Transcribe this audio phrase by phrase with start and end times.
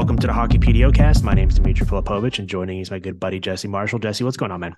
[0.00, 0.18] host, Dmitry Filipovich.
[0.18, 1.22] Welcome to the Hockey PDOcast.
[1.22, 3.98] My name is Dmitry Filipovich, and joining is my good buddy Jesse Marshall.
[3.98, 4.76] Jesse, what's going on, man?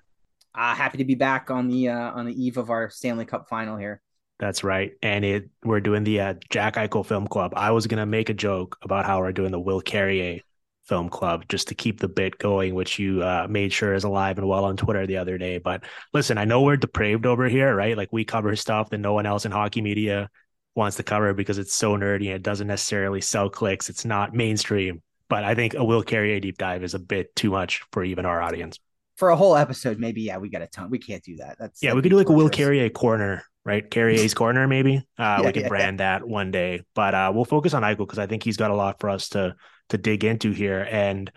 [0.55, 3.47] Uh, happy to be back on the uh, on the eve of our Stanley Cup
[3.49, 4.01] final here.
[4.39, 7.53] That's right, and it we're doing the uh, Jack Eichel Film Club.
[7.55, 10.41] I was gonna make a joke about how we're doing the Will Carrier
[10.85, 14.37] Film Club just to keep the bit going, which you uh, made sure is alive
[14.37, 15.57] and well on Twitter the other day.
[15.57, 15.83] But
[16.13, 17.97] listen, I know we're depraved over here, right?
[17.97, 20.29] Like we cover stuff that no one else in hockey media
[20.75, 23.89] wants to cover because it's so nerdy and it doesn't necessarily sell clicks.
[23.89, 25.01] It's not mainstream.
[25.33, 28.23] But I think a Will Carrier deep dive is a bit too much for even
[28.23, 28.79] our audience.
[29.15, 30.91] For a whole episode, maybe yeah, we got a ton.
[30.91, 31.57] We can't do that.
[31.59, 33.89] That's yeah, we could do like a Will Carrier corner, right?
[33.89, 34.97] Carrier's corner, maybe.
[34.97, 36.83] Uh, Yeah, we could yeah, brand that one day.
[36.93, 39.29] But uh, we'll focus on Eichel because I think he's got a lot for us
[39.29, 39.55] to
[39.89, 40.87] to dig into here.
[40.91, 41.31] And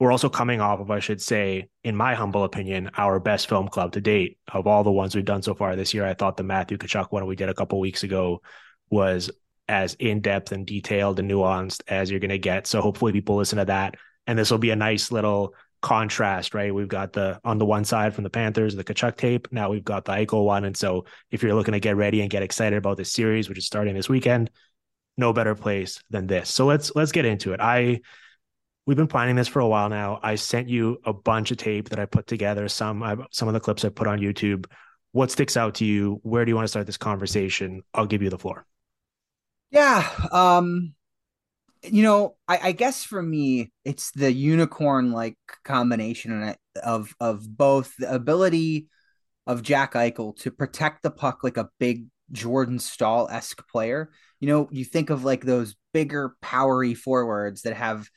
[0.00, 3.68] we're also coming off of, I should say, in my humble opinion, our best film
[3.68, 6.06] club to date of all the ones we've done so far this year.
[6.06, 8.40] I thought the Matthew Tkachuk one we did a couple weeks ago
[8.88, 9.30] was
[9.68, 12.66] as in depth and detailed and nuanced as you're going to get.
[12.66, 16.74] So hopefully people listen to that, and this will be a nice little contrast, right?
[16.74, 19.48] We've got the on the one side from the Panthers, the Tkachuk tape.
[19.52, 22.30] Now we've got the Eichel one, and so if you're looking to get ready and
[22.30, 24.50] get excited about this series, which is starting this weekend,
[25.16, 26.48] no better place than this.
[26.48, 27.60] So let's let's get into it.
[27.60, 28.00] I
[28.86, 30.20] we've been planning this for a while now.
[30.22, 32.68] I sent you a bunch of tape that I put together.
[32.68, 34.66] Some I, some of the clips I put on YouTube.
[35.12, 36.18] What sticks out to you?
[36.22, 37.82] Where do you want to start this conversation?
[37.92, 38.66] I'll give you the floor.
[39.74, 40.08] Yeah.
[40.30, 40.94] Um,
[41.82, 47.92] you know, I, I guess for me, it's the unicorn like combination of of both
[47.98, 48.86] the ability
[49.48, 54.12] of Jack Eichel to protect the puck like a big Jordan Staal esque player.
[54.40, 58.08] You know, you think of like those bigger, powery forwards that have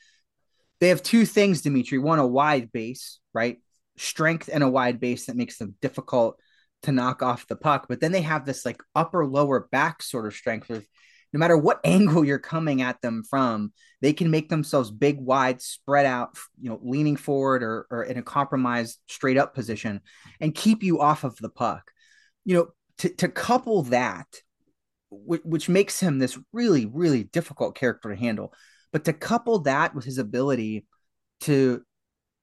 [0.80, 1.98] they have two things, Dimitri.
[1.98, 3.58] One, a wide base, right?
[3.96, 6.38] Strength and a wide base that makes them difficult
[6.84, 7.86] to knock off the puck.
[7.88, 10.86] But then they have this like upper lower back sort of strength with
[11.32, 15.60] no matter what angle you're coming at them from, they can make themselves big, wide,
[15.60, 20.00] spread out, you know, leaning forward or, or in a compromised straight up position
[20.40, 21.90] and keep you off of the puck.
[22.44, 22.68] You know,
[22.98, 24.26] to, to couple that,
[25.10, 28.52] which, which makes him this really, really difficult character to handle,
[28.92, 30.86] but to couple that with his ability
[31.40, 31.82] to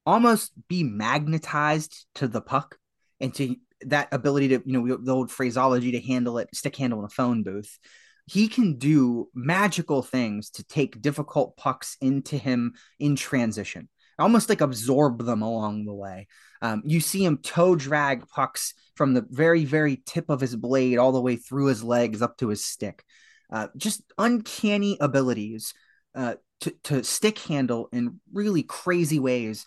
[0.06, 2.78] almost be magnetized to the puck
[3.20, 7.00] and to that ability to, you know, the old phraseology to handle it, stick handle
[7.00, 7.78] in a phone booth
[8.26, 13.88] he can do magical things to take difficult pucks into him in transition,
[14.18, 16.28] almost like absorb them along the way.
[16.62, 20.98] Um, you see him toe drag pucks from the very, very tip of his blade
[20.98, 23.04] all the way through his legs up to his stick.
[23.52, 25.74] Uh, just uncanny abilities
[26.16, 29.66] uh, to, to stick handle in really crazy ways.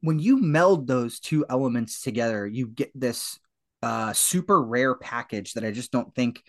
[0.00, 3.38] When you meld those two elements together, you get this
[3.82, 6.42] uh, super rare package that I just don't think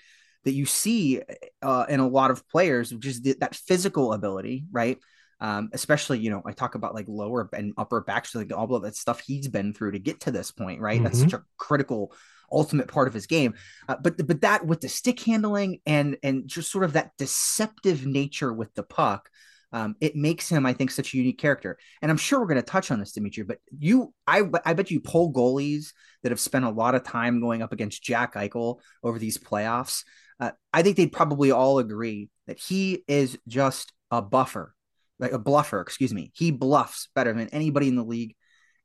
[0.46, 1.22] that you see
[1.62, 4.98] uh, in a lot of players, which is that physical ability, right?
[5.42, 8.84] Um, especially, you know, I talk about like lower and upper back, like all of
[8.84, 10.96] that stuff he's been through to get to this point, right?
[10.96, 11.04] Mm-hmm.
[11.04, 12.14] That's such a critical,
[12.52, 13.56] ultimate part of his game.
[13.90, 18.06] Uh, but but that with the stick handling and and just sort of that deceptive
[18.06, 19.30] nature with the puck,
[19.74, 21.78] um, it makes him, I think, such a unique character.
[22.02, 23.44] And I'm sure we're going to touch on this, Dimitri.
[23.44, 25.88] But you, I, I bet you pull goalies
[26.24, 30.04] that have spent a lot of time going up against Jack Eichel over these playoffs
[30.40, 34.76] uh, I think they'd probably all agree that he is just a buffer,
[35.20, 36.32] like a bluffer, excuse me.
[36.34, 38.36] He bluffs better than anybody in the league.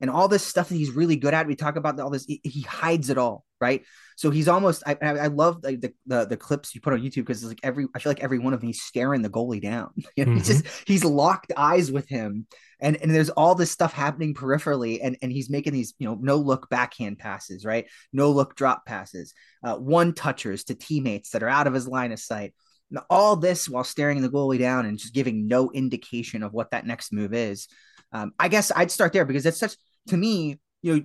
[0.01, 2.41] And all this stuff that he's really good at, we talk about all this, he,
[2.43, 3.85] he hides it all, right?
[4.17, 7.27] So he's almost, I, I love like the, the, the clips you put on YouTube
[7.27, 9.63] because it's like every, I feel like every one of them, he's staring the goalie
[9.63, 9.91] down.
[10.17, 10.39] You know, mm-hmm.
[10.39, 12.47] he's just, he's locked eyes with him.
[12.81, 16.19] And, and there's all this stuff happening peripherally, and, and he's making these, you know,
[16.21, 17.87] no look backhand passes, right?
[18.13, 22.13] No look drop passes, uh, one touchers to teammates that are out of his line
[22.13, 22.55] of sight.
[22.91, 26.71] Now, all this while staring the goalie down and just giving no indication of what
[26.73, 27.69] that next move is.
[28.13, 29.77] Um, I guess I'd start there because it's such
[30.09, 31.03] to me, you know,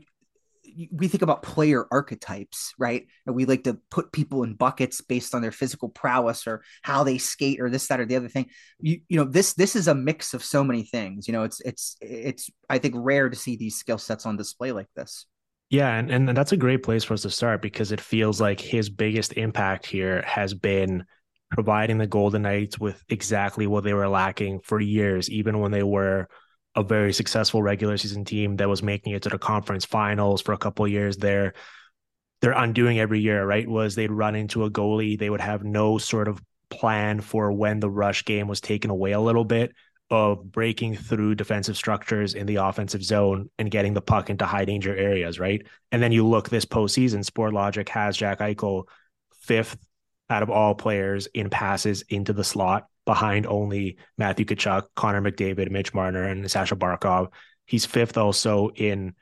[0.91, 3.05] we think about player archetypes, right?
[3.25, 7.03] And we like to put people in buckets based on their physical prowess or how
[7.03, 8.49] they skate or this, that, or the other thing.
[8.79, 11.27] You, you know, this this is a mix of so many things.
[11.27, 14.71] You know, it's it's it's I think rare to see these skill sets on display
[14.71, 15.25] like this.
[15.69, 18.59] Yeah, and, and that's a great place for us to start because it feels like
[18.59, 21.05] his biggest impact here has been
[21.51, 25.83] providing the Golden Knights with exactly what they were lacking for years, even when they
[25.83, 26.27] were
[26.75, 30.53] a very successful regular season team that was making it to the conference finals for
[30.53, 31.53] a couple years there.
[32.41, 35.17] They're undoing every year, right, was they'd run into a goalie.
[35.17, 39.13] They would have no sort of plan for when the rush game was taken away
[39.13, 39.73] a little bit
[40.11, 44.65] of breaking through defensive structures in the offensive zone and getting the puck into high
[44.65, 45.65] danger areas, right?
[45.91, 48.83] And then you look this postseason, Sportlogiq has Jack Eichel
[49.39, 49.77] fifth
[50.29, 55.69] out of all players in passes into the slot behind only Matthew Tkachuk, Connor McDavid,
[55.69, 57.31] Mitch Marner, and Sasha Barkov.
[57.65, 59.13] He's fifth also in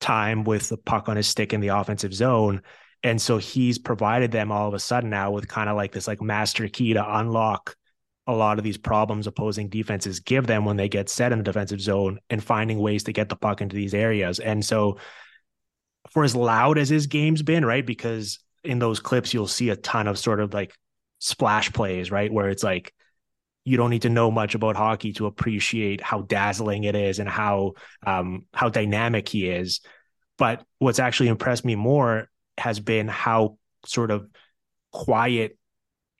[0.00, 2.62] time with the puck on his stick in the offensive zone.
[3.02, 6.06] And so he's provided them all of a sudden now with kind of like this
[6.06, 7.76] like master key to unlock
[8.26, 11.44] a lot of these problems opposing defenses give them when they get set in the
[11.44, 14.38] defensive zone and finding ways to get the puck into these areas.
[14.38, 14.98] And so
[16.10, 17.84] for as loud as his game's been, right?
[17.84, 20.74] Because in those clips you'll see a ton of sort of like
[21.18, 22.32] splash plays, right?
[22.32, 22.92] Where it's like
[23.64, 27.28] you don't need to know much about hockey to appreciate how dazzling it is and
[27.28, 27.72] how
[28.06, 29.80] um, how dynamic he is.
[30.38, 34.28] But what's actually impressed me more has been how sort of
[34.92, 35.58] quiet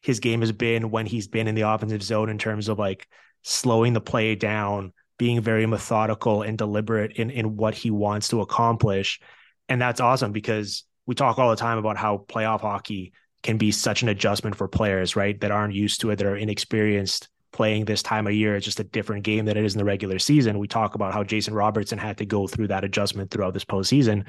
[0.02, 3.06] his game has been when he's been in the offensive zone in terms of like
[3.42, 8.42] slowing the play down, being very methodical and deliberate in in what he wants to
[8.42, 9.20] accomplish.
[9.68, 13.70] And that's awesome because we talk all the time about how playoff hockey can be
[13.70, 15.40] such an adjustment for players, right?
[15.40, 18.54] That aren't used to it, that are inexperienced playing this time of year.
[18.54, 20.58] It's just a different game than it is in the regular season.
[20.58, 24.26] We talk about how Jason Robertson had to go through that adjustment throughout this postseason.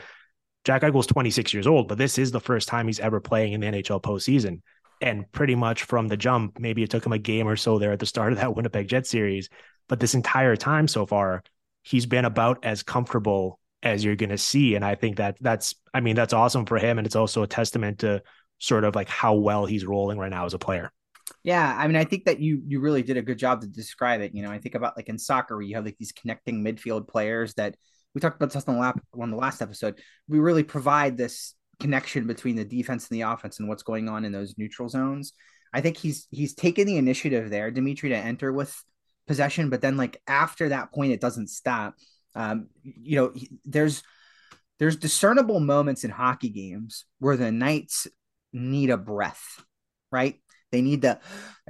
[0.63, 3.61] Jack Eichel's 26 years old, but this is the first time he's ever playing in
[3.61, 4.61] the NHL postseason.
[5.01, 7.91] And pretty much from the jump, maybe it took him a game or so there
[7.91, 9.49] at the start of that Winnipeg Jet series.
[9.87, 11.43] But this entire time so far,
[11.81, 14.75] he's been about as comfortable as you're going to see.
[14.75, 16.99] And I think that that's, I mean, that's awesome for him.
[16.99, 18.21] And it's also a testament to
[18.61, 20.91] sort of like how well he's rolling right now as a player.
[21.43, 24.21] Yeah, I mean, I think that you you really did a good job to describe
[24.21, 24.35] it.
[24.35, 27.07] You know, I think about like in soccer, where you have like these connecting midfield
[27.07, 27.75] players that
[28.13, 29.99] we talked about this on the lap on the last episode.
[30.27, 34.23] We really provide this connection between the defense and the offense and what's going on
[34.23, 35.33] in those neutral zones.
[35.73, 38.75] I think he's he's taken the initiative there, Dimitri, to enter with
[39.27, 41.95] possession, but then like after that point, it doesn't stop.
[42.35, 43.33] Um, you know,
[43.65, 44.03] there's
[44.77, 48.07] there's discernible moments in hockey games where the Knights
[48.53, 49.63] need a breath,
[50.11, 50.39] right?
[50.71, 51.19] They need to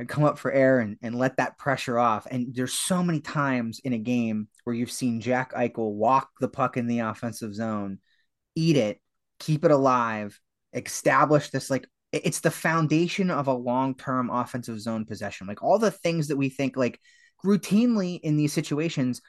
[0.08, 2.28] come up for air and, and let that pressure off.
[2.30, 6.48] And there's so many times in a game where you've seen Jack Eichel walk the
[6.48, 7.98] puck in the offensive zone,
[8.56, 9.00] eat it,
[9.40, 10.40] keep it alive,
[10.74, 15.48] establish this like it's the foundation of a long-term offensive zone possession.
[15.48, 17.00] Like all the things that we think like
[17.44, 19.22] routinely in these situations,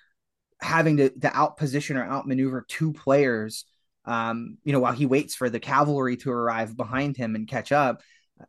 [0.60, 3.64] having to, to out position or outmaneuver two players,
[4.04, 7.72] um, you know, while he waits for the cavalry to arrive behind him and catch
[7.72, 8.02] up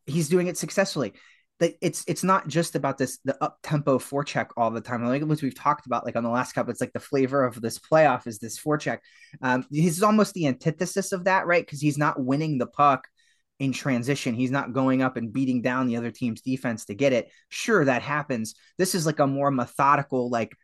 [0.06, 1.14] he's doing it successfully.
[1.60, 5.06] That it's it's not just about this the up tempo forecheck all the time.
[5.06, 7.62] Like what we've talked about, like on the last cup, it's like the flavor of
[7.62, 9.00] this playoff is this forecheck.
[9.42, 11.64] Um, he's almost the antithesis of that, right?
[11.64, 13.08] Because he's not winning the puck
[13.60, 14.34] in transition.
[14.34, 17.30] He's not going up and beating down the other team's defense to get it.
[17.50, 18.56] Sure, that happens.
[18.80, 20.58] This is like a more methodical, like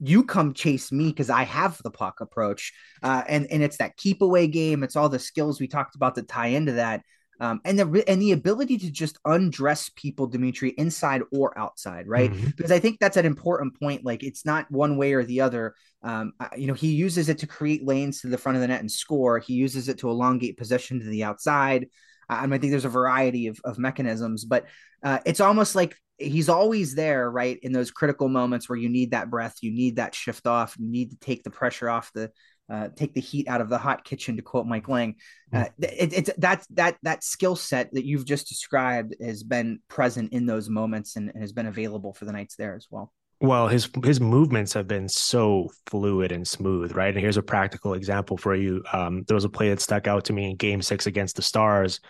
[0.00, 2.72] you come chase me because I have the puck approach.
[3.02, 4.82] Uh, and and it's that keep away game.
[4.82, 7.02] It's all the skills we talked about that tie into that
[7.40, 12.32] um, and the and the ability to just undress people, Dimitri, inside or outside, right?
[12.32, 12.50] Mm-hmm.
[12.56, 14.04] Because I think that's an important point.
[14.04, 15.74] Like it's not one way or the other.
[16.02, 18.80] Um, you know, he uses it to create lanes to the front of the net
[18.80, 19.38] and score.
[19.38, 21.86] He uses it to elongate possession to the outside.
[22.28, 24.66] And I think there's a variety of, of mechanisms, but
[25.02, 27.58] uh, it's almost like he's always there, right?
[27.62, 30.86] In those critical moments where you need that breath, you need that shift off, you
[30.86, 32.30] need to take the pressure off the
[32.70, 35.14] uh, take the heat out of the hot kitchen, to quote Mike Lange.
[35.52, 40.32] Uh, it, it's that that that skill set that you've just described has been present
[40.32, 43.10] in those moments and, and has been available for the Knights there as well.
[43.40, 47.14] Well, his his movements have been so fluid and smooth, right?
[47.14, 48.82] And here's a practical example for you.
[48.92, 51.42] Um, there was a play that stuck out to me in Game Six against the
[51.42, 52.00] Stars.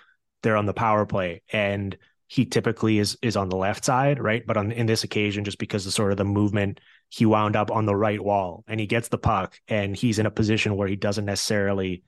[0.43, 1.97] They're on the power play, and
[2.29, 4.47] he typically is is on the left side, right?
[4.47, 7.71] But on in this occasion, just because of sort of the movement he wound up
[7.71, 10.87] on the right wall and he gets the puck and he's in a position where
[10.87, 12.03] he doesn't necessarily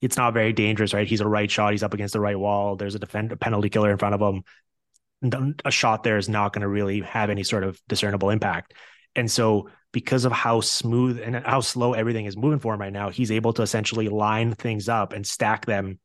[0.00, 1.06] it's not very dangerous, right?
[1.06, 2.76] He's a right shot, he's up against the right wall.
[2.76, 5.54] There's a defend a penalty killer in front of him.
[5.64, 8.72] A shot there is not going to really have any sort of discernible impact.
[9.16, 12.92] And so because of how smooth and how slow everything is moving for him right
[12.92, 15.98] now, he's able to essentially line things up and stack them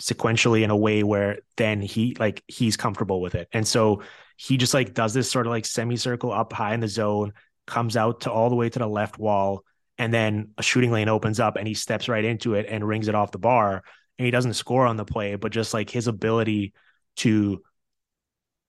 [0.00, 3.48] sequentially in a way where then he like he's comfortable with it.
[3.52, 4.02] And so
[4.36, 7.32] he just like does this sort of like semicircle up high in the zone,
[7.66, 9.64] comes out to all the way to the left wall,
[9.98, 13.08] and then a shooting lane opens up and he steps right into it and rings
[13.08, 13.82] it off the bar.
[14.18, 16.74] And he doesn't score on the play, but just like his ability
[17.16, 17.62] to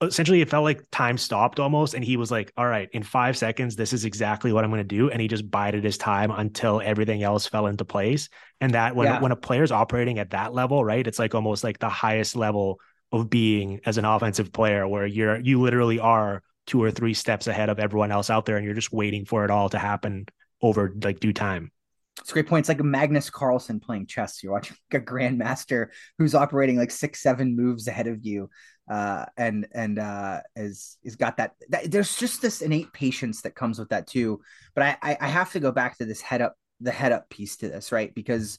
[0.02, 3.38] essentially it felt like time stopped almost and he was like all right in five
[3.38, 6.32] seconds this is exactly what i'm going to do and he just bided his time
[6.32, 8.28] until everything else fell into place
[8.60, 9.22] and that when, yeah.
[9.22, 12.80] when a player's operating at that level right it's like almost like the highest level
[13.12, 17.48] of being as an offensive player where you're you literally are two or three steps
[17.48, 20.26] ahead of everyone else out there and you're just waiting for it all to happen
[20.62, 21.72] over like due time.
[22.20, 22.64] It's a great point.
[22.64, 24.44] It's like Magnus Carlsen playing chess.
[24.44, 28.50] You're watching like a grandmaster who's operating like six, seven moves ahead of you.
[28.90, 33.56] Uh, and and uh, is is got that, that, There's just this innate patience that
[33.56, 34.42] comes with that too.
[34.76, 37.58] But I, I have to go back to this head up the head up piece
[37.58, 38.14] to this, right?
[38.14, 38.58] Because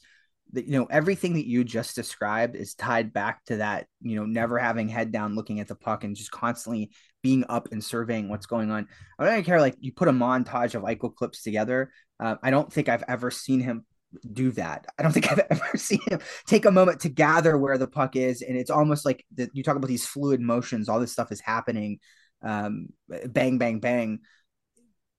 [0.52, 4.26] the, you know everything that you just described is tied back to that you know
[4.26, 6.90] never having head down looking at the puck and just constantly
[7.22, 8.86] being up and surveying what's going on
[9.18, 12.72] i don't care like you put a montage of eichel clips together uh, i don't
[12.72, 13.84] think i've ever seen him
[14.32, 17.78] do that i don't think i've ever seen him take a moment to gather where
[17.78, 21.00] the puck is and it's almost like the, you talk about these fluid motions all
[21.00, 21.98] this stuff is happening
[22.42, 22.88] um,
[23.28, 24.20] bang bang bang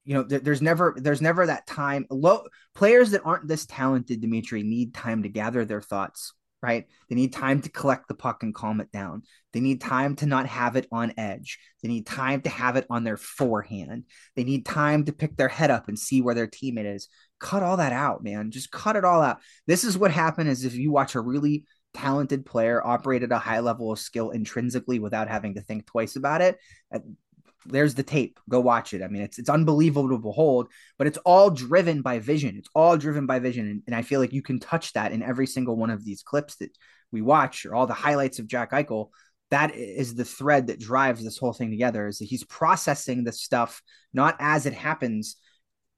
[0.05, 2.05] you know, there's never there's never that time.
[2.09, 2.43] Low
[2.75, 6.33] players that aren't this talented, Dimitri, need time to gather their thoughts.
[6.62, 6.88] Right?
[7.09, 9.23] They need time to collect the puck and calm it down.
[9.51, 11.59] They need time to not have it on edge.
[11.81, 14.05] They need time to have it on their forehand.
[14.38, 17.09] They need time to pick their head up and see where their teammate is.
[17.43, 18.51] Cut all that out, man.
[18.51, 19.38] Just cut it all out.
[19.67, 23.38] This is what happened is if you watch a really talented player operate at a
[23.38, 26.57] high level of skill intrinsically without having to think twice about it
[26.91, 27.00] uh,
[27.65, 28.39] there's the tape.
[28.50, 29.01] Go watch it.
[29.01, 32.55] I mean, it's it's unbelievable to behold, but it's all driven by vision.
[32.57, 35.23] It's all driven by vision, and, and I feel like you can touch that in
[35.23, 36.75] every single one of these clips that
[37.12, 39.09] we watch, or all the highlights of Jack Eichel.
[39.51, 42.07] That is the thread that drives this whole thing together.
[42.07, 43.81] Is that he's processing the stuff
[44.13, 45.38] not as it happens.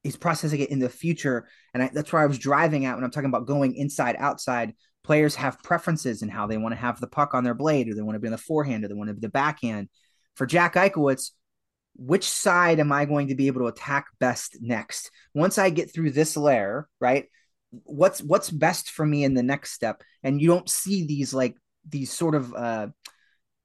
[0.06, 3.04] He's processing it in the future, and I, that's where I was driving at when
[3.04, 4.76] I'm talking about going inside outside.
[5.04, 7.96] Players have preferences in how they want to have the puck on their blade, or
[7.96, 9.90] they want to be on the forehand, or they want to be the backhand.
[10.36, 11.32] For Jack Eichel, it's
[11.96, 15.10] which side am I going to be able to attack best next?
[15.34, 17.26] Once I get through this layer, right?
[17.72, 20.04] What's what's best for me in the next step?
[20.22, 21.56] And you don't see these like
[21.90, 22.88] these sort of uh,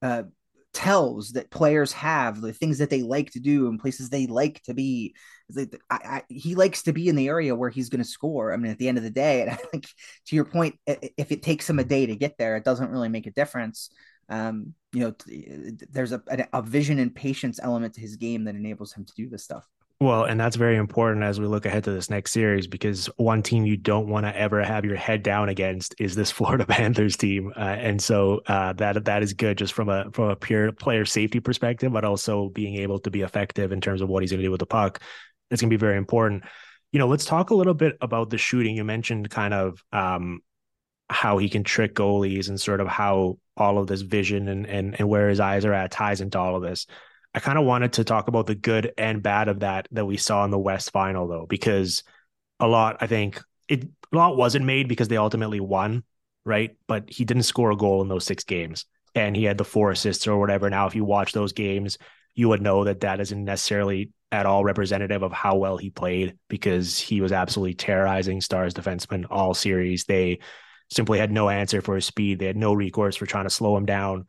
[0.01, 0.23] uh,
[0.73, 4.63] tells that players have, the things that they like to do and places they like
[4.65, 5.15] to be.
[5.59, 8.53] I, I, he likes to be in the area where he's going to score.
[8.53, 9.87] I mean, at the end of the day, and I think
[10.27, 13.09] to your point, if it takes him a day to get there, it doesn't really
[13.09, 13.91] make a difference
[14.31, 15.15] um, you know,
[15.91, 16.23] there's a,
[16.53, 19.67] a vision and patience element to his game that enables him to do this stuff.
[20.01, 23.43] Well, and that's very important as we look ahead to this next series because one
[23.43, 27.19] team you don't want to ever have your head down against is this Florida Panthers
[27.19, 30.73] team, uh, and so uh, that that is good just from a from a pure
[30.73, 34.31] player safety perspective, but also being able to be effective in terms of what he's
[34.31, 35.03] going to do with the puck.
[35.51, 36.45] It's going to be very important.
[36.93, 38.77] You know, let's talk a little bit about the shooting.
[38.77, 40.41] You mentioned kind of um,
[41.11, 44.99] how he can trick goalies and sort of how all of this vision and and
[44.99, 46.87] and where his eyes are at ties into all of this.
[47.35, 50.17] I kind of wanted to talk about the good and bad of that that we
[50.17, 52.03] saw in the West final though, because
[52.59, 56.03] a lot I think it a lot wasn't made because they ultimately won,
[56.45, 56.77] right?
[56.89, 58.85] But he didn't score a goal in those six games,
[59.15, 60.69] and he had the four assists or whatever.
[60.69, 61.99] Now, if you watch those games,
[62.35, 66.37] you would know that that isn't necessarily at all representative of how well he played
[66.49, 70.05] because he was absolutely terrorizing Stars defensemen all series.
[70.05, 70.39] They
[70.93, 72.39] simply had no answer for his speed.
[72.39, 74.27] They had no recourse for trying to slow him down.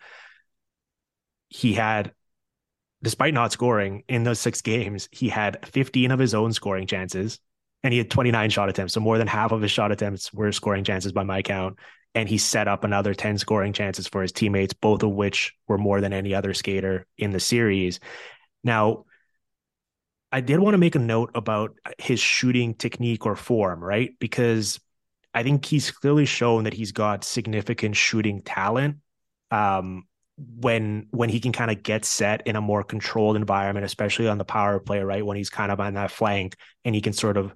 [1.49, 2.13] He had,
[3.03, 7.39] despite not scoring in those six games, he had 15 of his own scoring chances
[7.83, 8.93] and he had 29 shot attempts.
[8.93, 11.79] So more than half of his shot attempts were scoring chances by my count.
[12.13, 15.77] And he set up another 10 scoring chances for his teammates, both of which were
[15.77, 18.01] more than any other skater in the series.
[18.63, 19.05] Now,
[20.31, 24.11] I did want to make a note about his shooting technique or form, right?
[24.19, 24.79] Because
[25.33, 28.97] I think he's clearly shown that he's got significant shooting talent.
[29.49, 30.05] Um,
[30.57, 34.37] when when he can kind of get set in a more controlled environment, especially on
[34.37, 35.25] the power play, right?
[35.25, 36.55] When he's kind of on that flank
[36.85, 37.53] and he can sort of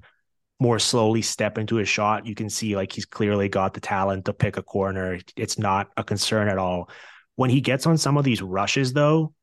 [0.60, 4.26] more slowly step into his shot, you can see like he's clearly got the talent
[4.26, 5.20] to pick a corner.
[5.36, 6.90] It's not a concern at all.
[7.36, 9.34] When he gets on some of these rushes, though,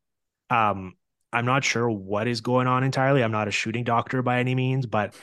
[0.48, 0.94] um,
[1.32, 3.22] I'm not sure what is going on entirely.
[3.22, 5.14] I'm not a shooting doctor by any means, but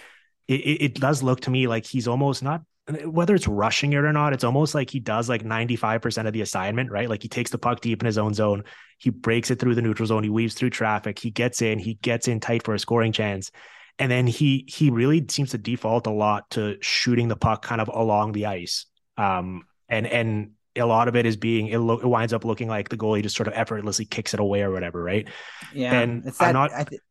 [0.47, 2.63] it, it, does look to me like he's almost not
[3.05, 6.41] whether it's rushing it or not, it's almost like he does like 95% of the
[6.41, 7.09] assignment, right?
[7.09, 8.63] Like he takes the puck deep in his own zone,
[8.97, 11.95] he breaks it through the neutral zone, he weaves through traffic, he gets in, he
[11.95, 13.51] gets in tight for a scoring chance.
[13.99, 17.81] And then he he really seems to default a lot to shooting the puck kind
[17.81, 18.85] of along the ice.
[19.17, 22.69] Um and and a lot of it is being it, lo- it winds up looking
[22.69, 25.27] like the goalie just sort of effortlessly kicks it away or whatever, right?
[25.73, 25.99] Yeah.
[25.99, 27.01] And that, I'm not th-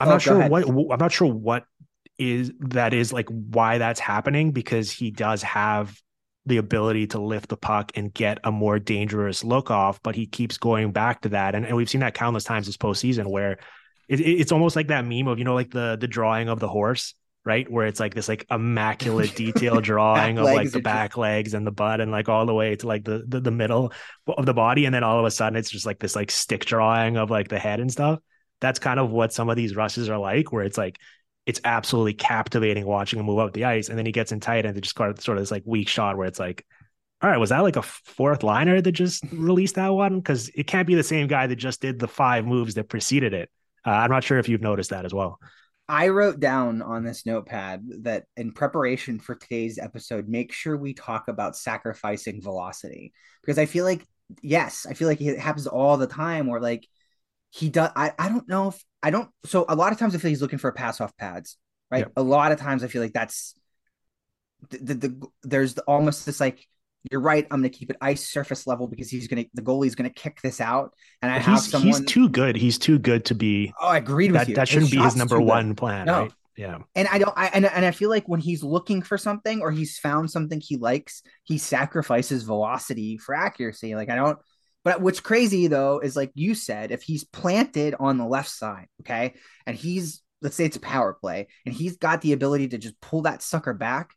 [0.00, 0.50] I'm oh, not sure ahead.
[0.50, 1.64] what I'm not sure what
[2.18, 6.00] is that is like why that's happening because he does have
[6.46, 10.26] the ability to lift the puck and get a more dangerous look off, but he
[10.26, 11.54] keeps going back to that.
[11.54, 13.58] And, and we've seen that countless times this postseason where
[14.08, 16.68] it, it's almost like that meme of, you know, like the the drawing of the
[16.68, 17.14] horse,
[17.44, 17.70] right?
[17.70, 21.70] Where it's like this like immaculate detail drawing of like the back legs and the
[21.70, 23.92] butt and like all the way to like the, the the middle
[24.26, 24.84] of the body.
[24.84, 27.48] And then all of a sudden it's just like this like stick drawing of like
[27.48, 28.18] the head and stuff.
[28.60, 30.98] That's kind of what some of these rushes are like, where it's like
[31.46, 33.88] it's absolutely captivating watching him move up the ice.
[33.88, 35.88] And then he gets in tight and they just got sort of this like weak
[35.88, 36.64] shot where it's like,
[37.20, 40.18] all right, was that like a fourth liner that just released that one?
[40.18, 43.34] Because it can't be the same guy that just did the five moves that preceded
[43.34, 43.50] it.
[43.84, 45.38] Uh, I'm not sure if you've noticed that as well.
[45.88, 50.94] I wrote down on this notepad that in preparation for today's episode, make sure we
[50.94, 54.06] talk about sacrificing velocity because I feel like,
[54.40, 56.86] yes, I feel like it happens all the time where like
[57.52, 57.90] he does.
[57.94, 59.28] I, I don't know if I don't.
[59.44, 61.58] So a lot of times I feel he's looking for pass off pads,
[61.90, 62.06] right?
[62.16, 63.54] A lot of times I feel like that's
[64.70, 66.66] the, the, the there's the, almost this like
[67.10, 67.46] you're right.
[67.50, 70.08] I'm going to keep it ice surface level because he's going to the goalie's going
[70.08, 71.88] to kick this out, and I he's, have someone.
[71.88, 72.56] He's too good.
[72.56, 73.72] He's too good to be.
[73.78, 74.54] Oh, I agreed with that, you.
[74.54, 75.76] That shouldn't his be his number one good.
[75.76, 76.20] plan, no.
[76.22, 76.32] right?
[76.56, 76.78] Yeah.
[76.94, 77.34] And I don't.
[77.36, 80.60] I and, and I feel like when he's looking for something or he's found something
[80.60, 83.94] he likes, he sacrifices velocity for accuracy.
[83.94, 84.38] Like I don't.
[84.84, 88.88] But what's crazy though is like you said, if he's planted on the left side,
[89.02, 89.34] okay,
[89.66, 93.00] and he's let's say it's a power play, and he's got the ability to just
[93.00, 94.10] pull that sucker back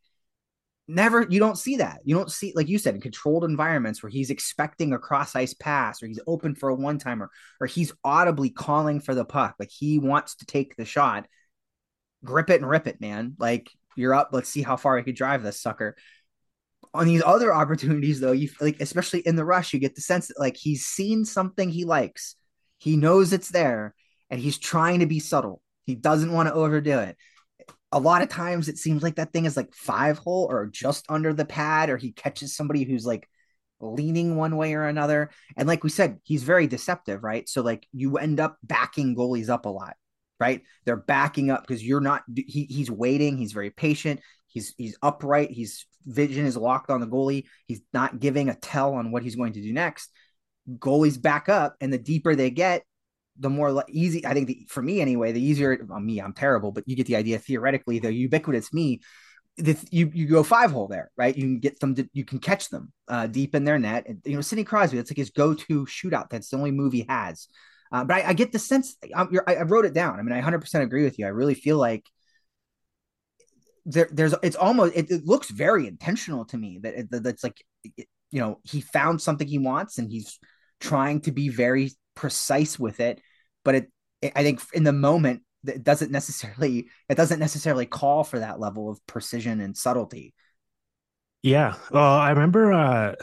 [0.87, 2.01] never you don't see that.
[2.03, 5.53] You don't see like you said in controlled environments where he's expecting a cross ice
[5.53, 7.29] pass or he's open for a one timer
[7.59, 11.27] or he's audibly calling for the puck like he wants to take the shot.
[12.23, 13.35] Grip it and rip it man.
[13.39, 14.29] Like you're up.
[14.31, 15.95] Let's see how far I could drive this sucker
[16.95, 20.27] on these other opportunities though you like especially in the rush you get the sense
[20.27, 22.35] that like he's seen something he likes
[22.77, 23.93] he knows it's there
[24.29, 27.15] and he's trying to be subtle he doesn't want to overdo it
[27.95, 31.05] a lot of times it seems like that thing is like five hole or just
[31.07, 33.29] under the pad, or he catches somebody who's like
[33.79, 35.29] leaning one way or another.
[35.55, 37.47] And like we said, he's very deceptive, right?
[37.47, 39.95] So like you end up backing goalies up a lot,
[40.41, 40.61] right?
[40.83, 42.23] They're backing up because you're not.
[42.35, 43.37] He, he's waiting.
[43.37, 44.19] He's very patient.
[44.55, 45.51] He's he's upright.
[45.51, 47.43] His vision is locked on the goalie.
[47.67, 50.09] He's not giving a tell on what he's going to do next.
[50.79, 52.83] Goalies back up, and the deeper they get,
[53.37, 56.71] the more easy I think the, for me anyway, the easier well, me, I'm terrible,
[56.71, 57.37] but you get the idea.
[57.37, 59.01] Theoretically, the ubiquitous me,
[59.57, 61.35] the, you you go five hole there, right?
[61.35, 64.05] You can get them, to, you can catch them uh, deep in their net.
[64.07, 66.29] And, you know, Sidney Crosby, that's like his go to shootout.
[66.29, 67.49] That's the only move he has.
[67.91, 68.95] Uh, but I, I, get the sense.
[69.13, 70.19] I, I, wrote it down.
[70.19, 71.25] I mean, I 100% agree with you.
[71.25, 72.05] I really feel like
[73.85, 74.33] there, there's.
[74.43, 74.95] It's almost.
[74.95, 76.79] It, it looks very intentional to me.
[76.81, 80.39] That, that that's like, you know, he found something he wants, and he's
[80.79, 83.21] trying to be very precise with it,
[83.63, 88.23] but it, it I think in the moment it doesn't necessarily it doesn't necessarily call
[88.23, 90.33] for that level of precision and subtlety.
[91.41, 91.75] Yeah.
[91.91, 93.15] Well, I remember uh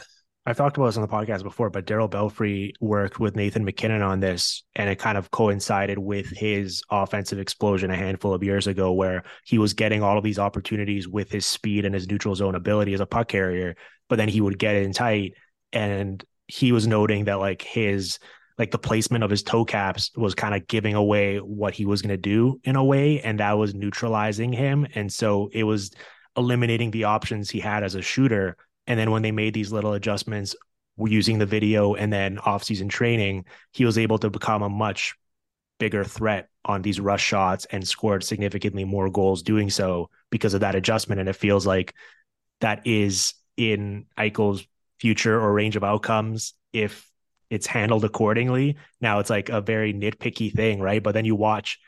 [0.45, 4.01] I've talked about this on the podcast before, but Darryl Belfry worked with Nathan MacKinnon
[4.01, 8.67] on this, and it kind of coincided with his offensive explosion a handful of years
[8.67, 12.35] ago, where he was getting all of these opportunities with his speed and his neutral
[12.35, 13.75] zone ability as a puck carrier,
[14.09, 15.33] but then he would get in tight,
[15.71, 18.19] and he was noting that like his
[18.57, 22.01] like the placement of his toe caps was kind of giving away what he was
[22.01, 25.89] going to do in a way and that was neutralizing him and so it was
[26.37, 28.55] eliminating the options he had as a shooter
[28.87, 30.55] and then when they made these little adjustments
[30.97, 35.15] using the video and then off-season training he was able to become a much
[35.79, 40.61] bigger threat on these rush shots and scored significantly more goals doing so because of
[40.61, 41.93] that adjustment and it feels like
[42.61, 44.65] that is in Eichel's
[44.99, 47.09] future or range of outcomes if
[47.49, 48.77] it's handled accordingly.
[49.01, 51.03] Now it's like a very nitpicky thing, right?
[51.03, 51.79] But then you watch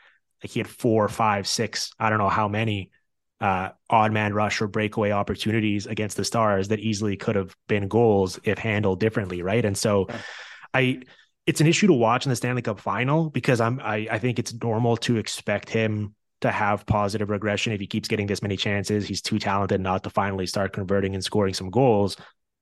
[0.42, 2.90] like he had four, five, six, I don't know how many
[3.40, 7.88] uh, odd man rush or breakaway opportunities against the Stars that easily could have been
[7.88, 9.64] goals if handled differently, right?
[9.64, 10.18] And so yeah.
[10.72, 11.02] I
[11.46, 14.38] it's an issue to watch in the Stanley Cup final because I'm I, I think
[14.38, 18.56] it's normal to expect him to have positive regression if he keeps getting this many
[18.56, 19.06] chances.
[19.06, 22.16] He's too talented not to finally start converting and scoring some goals.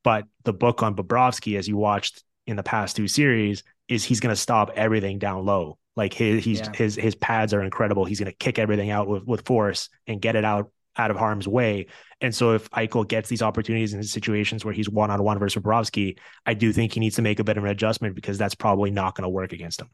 [0.04, 4.20] But the book on Bobrovsky, as you watched in the past two series is he's
[4.20, 5.78] going to stop everything down low.
[5.96, 6.72] Like his he's yeah.
[6.74, 8.04] his his pads are incredible.
[8.04, 11.16] He's going to kick everything out with with force and get it out out of
[11.16, 11.86] harm's way.
[12.20, 15.62] And so if Eichel gets these opportunities in situations where he's one on one versus
[15.62, 18.54] Bobrovsky, I do think he needs to make a bit of an adjustment because that's
[18.54, 19.88] probably not going to work against him.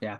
[0.00, 0.18] Yeah.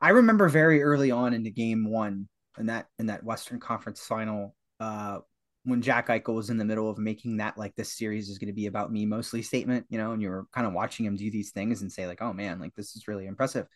[0.00, 2.28] I remember very early on in the game one
[2.58, 5.18] in that in that Western Conference final, uh,
[5.64, 8.48] when Jack Eichel was in the middle of making that like this series is going
[8.48, 11.16] to be about me mostly statement, you know, and you were kind of watching him
[11.16, 13.66] do these things and say like, oh man, like this is really impressive.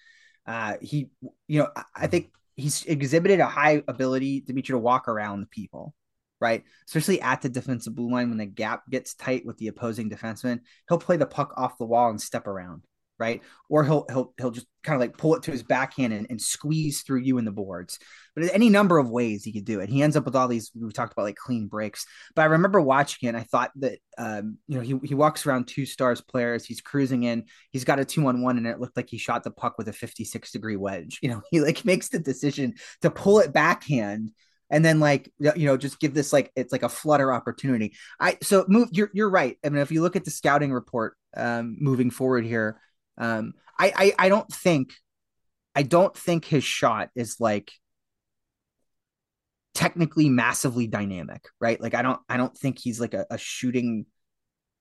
[0.46, 1.10] Uh, he,
[1.46, 5.50] you know, I think he's exhibited a high ability to be true to walk around
[5.50, 5.94] people,
[6.40, 6.64] right?
[6.86, 10.60] Especially at the defensive blue line when the gap gets tight with the opposing defenseman,
[10.88, 12.82] he'll play the puck off the wall and step around,
[13.20, 13.42] right?
[13.68, 16.40] Or he'll he'll he'll just kind of like pull it to his backhand and, and
[16.40, 17.98] squeeze through you in the boards.
[18.34, 19.90] But any number of ways he could do it.
[19.90, 22.06] He ends up with all these we talked about like clean breaks.
[22.34, 25.68] But I remember watching it, I thought that um, you know, he he walks around
[25.68, 28.96] two stars players, he's cruising in, he's got a two on one, and it looked
[28.96, 31.18] like he shot the puck with a 56 degree wedge.
[31.22, 34.32] You know, he like makes the decision to pull it backhand
[34.70, 38.38] and then like you know just give this like it's like a flutter opportunity i
[38.42, 41.76] so move you're you're right i mean if you look at the scouting report um
[41.80, 42.80] moving forward here
[43.20, 44.94] um i i, I don't think
[45.76, 47.70] i don't think his shot is like
[49.74, 54.06] technically massively dynamic right like i don't i don't think he's like a, a shooting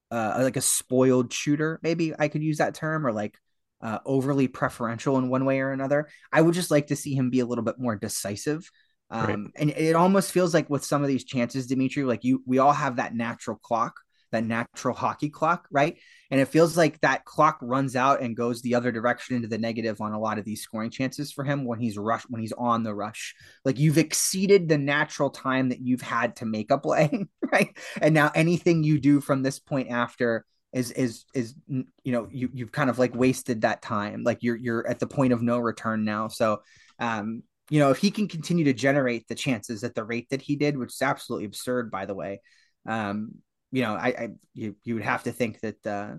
[0.09, 3.37] uh like a spoiled shooter maybe i could use that term or like
[3.81, 6.09] uh, overly preferential in one way or another.
[6.31, 8.69] I would just like to see him be a little bit more decisive.
[9.11, 9.39] Um, right.
[9.55, 12.73] and it almost feels like with some of these chances, Dimitri, like you, we all
[12.73, 13.95] have that natural clock,
[14.31, 15.97] that natural hockey clock, right?
[16.31, 19.57] And it feels like that clock runs out and goes the other direction into the
[19.57, 22.53] negative on a lot of these scoring chances for him when he's rush when he's
[22.53, 23.35] on the rush.
[23.65, 27.75] Like you've exceeded the natural time that you've had to make a play, right?
[28.01, 32.49] And now anything you do from this point after is is is you know you
[32.53, 34.23] you've kind of like wasted that time.
[34.23, 36.27] Like you're you're at the point of no return now.
[36.27, 36.61] So
[36.99, 40.41] um you know, if he can continue to generate the chances at the rate that
[40.41, 42.41] he did, which is absolutely absurd, by the way,
[42.87, 43.35] um,
[43.71, 46.15] you know, I, I you, you would have to think that uh,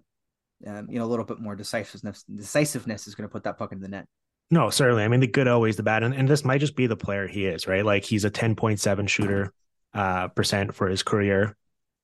[0.66, 3.72] um, you know a little bit more decisiveness decisiveness is going to put that puck
[3.72, 4.06] in the net.
[4.50, 5.04] No, certainly.
[5.04, 7.28] I mean, the good always the bad, and, and this might just be the player
[7.28, 7.84] he is, right?
[7.84, 9.52] Like he's a ten point seven shooter
[9.94, 11.56] uh, percent for his career.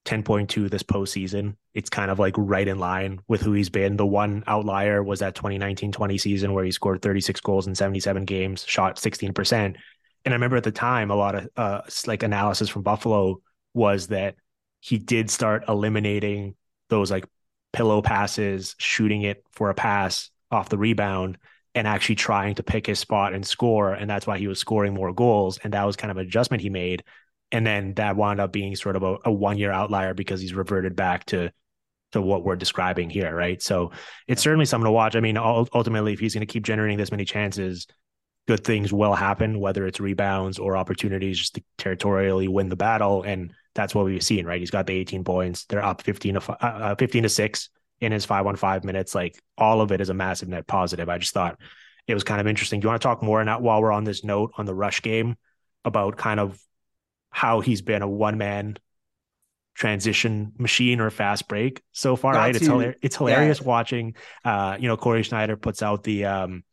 [0.07, 1.57] 10.2 this postseason.
[1.75, 3.97] It's kind of like right in line with who he's been.
[3.97, 8.25] The one outlier was that 2019 20 season where he scored 36 goals in 77
[8.25, 9.53] games, shot 16%.
[9.53, 9.77] And
[10.25, 13.43] I remember at the time, a lot of uh, like analysis from Buffalo
[13.75, 14.37] was that
[14.87, 16.55] he did start eliminating
[16.89, 17.27] those like
[17.73, 21.39] pillow passes, shooting it for a pass off the rebound,
[21.75, 23.93] and actually trying to pick his spot and score.
[23.93, 25.59] And that's why he was scoring more goals.
[25.63, 27.03] And that was kind of an adjustment he made
[27.53, 30.55] and then that wound up being sort of a, a one year outlier because he's
[30.55, 31.51] reverted back to
[32.13, 33.61] to what we're describing here, right?
[33.61, 33.91] So
[34.29, 35.17] it's certainly something to watch.
[35.17, 37.87] I mean, ultimately, if he's going to keep generating this many chances,
[38.47, 43.23] good things will happen, whether it's rebounds or opportunities just to territorially win the battle,
[43.23, 44.59] and that's what we've seen, right?
[44.59, 45.67] He's got the 18 points.
[45.67, 47.69] They're up 15 to uh, uh 15 to six
[48.01, 49.15] in his five on five minutes.
[49.15, 51.09] Like all of it is a massive net positive.
[51.09, 51.59] I just thought
[52.09, 52.81] it was kind of interesting.
[52.81, 55.03] Do you want to talk more now while we're on this note on the rush
[55.03, 55.37] game
[55.85, 56.61] about kind of
[57.31, 58.77] how he's been a one man
[59.75, 62.53] transition machine or fast break so far, Got right?
[62.53, 62.57] To.
[62.57, 62.99] It's hilarious.
[63.03, 63.67] It's hilarious yeah.
[63.67, 64.17] watching.
[64.45, 66.65] Uh, you know, Corey Sznajder puts out the um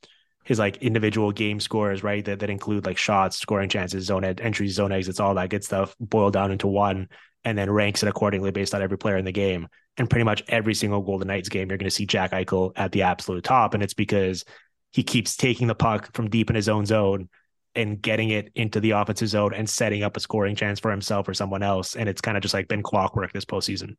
[0.43, 2.23] his like individual game scores, right?
[2.25, 5.63] That that include like shots, scoring chances, zone ed- entries, zone exits, all that good
[5.63, 7.09] stuff, boiled down into one,
[7.43, 9.67] and then ranks it accordingly based on every player in the game.
[9.97, 12.91] And pretty much every single Golden Knights game, you're going to see Jack Eichel at
[12.91, 14.43] the absolute top, and it's because
[14.91, 17.29] he keeps taking the puck from deep in his own zone
[17.75, 21.27] and getting it into the offensive zone and setting up a scoring chance for himself
[21.27, 21.95] or someone else.
[21.95, 23.95] And it's kind of just like been clockwork this postseason.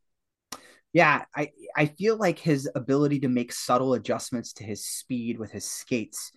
[0.94, 5.50] Yeah, I, I feel like his ability to make subtle adjustments to his speed with
[5.50, 6.30] his skates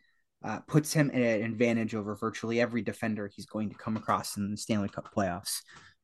[0.44, 4.36] uh, puts him at an advantage over virtually every defender he's going to come across
[4.36, 5.60] in the Stanley Cup playoffs.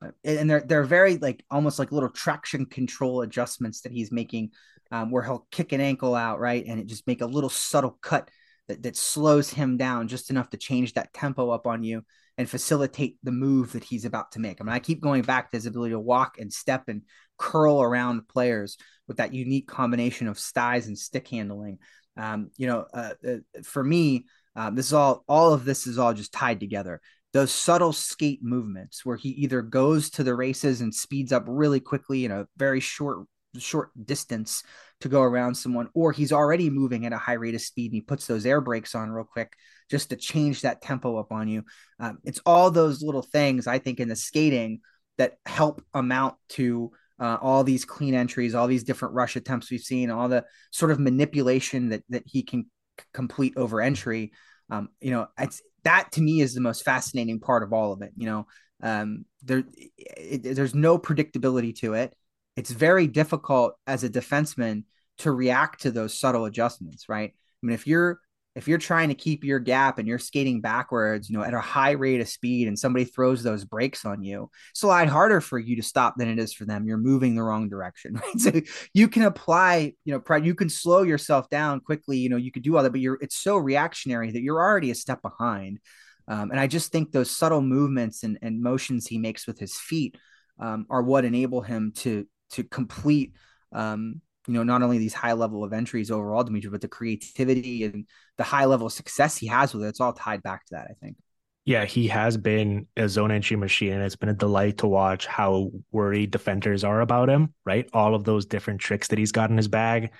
[0.06, 4.52] Uh, and they're they're very like almost like little traction control adjustments that he's making,
[4.92, 7.98] um, where he'll kick an ankle out right and it just make a little subtle
[8.02, 8.30] cut
[8.68, 12.04] that, that slows him down just enough to change that tempo up on you
[12.38, 14.60] and facilitate the move that he's about to make.
[14.60, 17.04] I mean, I keep going back to his ability to walk and step and
[17.44, 21.78] curl around players with that unique combination of styes and stick handling.
[22.16, 24.26] Um, you know, uh, uh, for me,
[24.56, 27.02] uh, this is all, all of this is all just tied together.
[27.34, 31.82] Those subtle skate movements where he either goes to the races and speeds up really
[31.82, 33.28] quickly in a very short
[33.60, 34.64] short distance
[35.02, 37.96] to go around someone, or he's already moving at a high rate of speed and
[37.96, 39.54] he puts those air brakes on real quick
[39.92, 41.64] just to change that tempo up on you.
[42.00, 44.80] Um, it's all those little things I think in the skating
[45.18, 49.82] that help amount to uh, all these clean entries, all these different rush attempts we've
[49.82, 52.66] seen, all the sort of manipulation that that he can
[53.00, 54.32] c- complete over entry.
[54.70, 58.02] Um, you know, it's that to me is the most fascinating part of all of
[58.02, 58.12] it.
[58.16, 58.48] You know,
[58.82, 59.64] um, there
[59.98, 62.16] it, there's no predictability to it
[62.56, 64.84] it's very difficult as a defenseman
[65.20, 67.32] to react to those subtle adjustments, right?
[67.32, 68.20] I mean, if you're
[68.56, 71.60] if you're trying to keep your gap and you're skating backwards, you know, at a
[71.60, 75.42] high rate of speed and somebody throws those brakes on you, it's a lot harder
[75.42, 76.86] for you to stop than it is for them.
[76.86, 78.40] You're moving the wrong direction, right?
[78.40, 78.52] So
[78.94, 82.64] you can apply, you know, you can slow yourself down quickly, you know, you could
[82.64, 85.80] do all that, but you're it's so reactionary that you're already a step behind.
[86.28, 89.78] Um, and I just think those subtle movements and, and motions he makes with his
[89.78, 90.16] feet
[90.60, 93.34] um, are what enable him to to complete
[93.74, 97.86] um, you know, not only these high level of entries overall, Dimitri, but the creativity
[97.86, 98.06] and
[98.38, 99.90] the high level of success he has with it.
[99.90, 101.18] It's all tied back to that, I think.
[101.66, 105.26] Yeah, he has been a zone entry machine, and it's been a delight to watch
[105.26, 107.90] how worried defenders are about him, right?
[107.94, 110.12] All of those different tricks that he's got in his bag,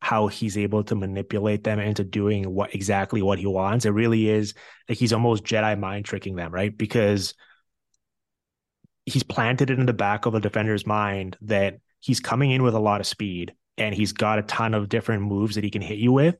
[0.00, 3.84] how he's able to manipulate them into doing what exactly what he wants.
[3.84, 4.54] It really is
[4.88, 6.76] like he's almost Jedi mind tricking them, right?
[6.76, 7.34] Because
[9.06, 12.74] he's planted it in the back of a defender's mind that he's coming in with
[12.74, 15.82] a lot of speed and he's got a ton of different moves that he can
[15.82, 16.36] hit you with.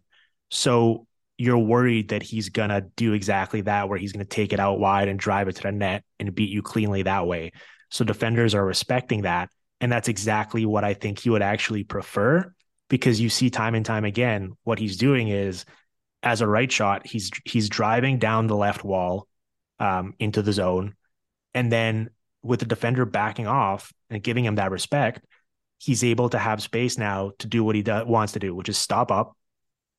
[0.50, 1.06] So
[1.38, 5.08] you're worried that he's gonna do exactly that, where he's gonna take it out wide
[5.08, 7.52] and drive it to the net and beat you cleanly that way.
[7.90, 9.50] So defenders are respecting that.
[9.80, 12.52] And that's exactly what I think he would actually prefer
[12.88, 15.64] because you see time and time again what he's doing is
[16.22, 19.26] as a right shot, he's he's driving down the left wall
[19.80, 20.94] um, into the zone,
[21.54, 22.10] and then
[22.42, 25.24] with the defender backing off and giving him that respect,
[25.82, 28.68] he's able to have space now to do what he do- wants to do, which
[28.68, 29.36] is stop up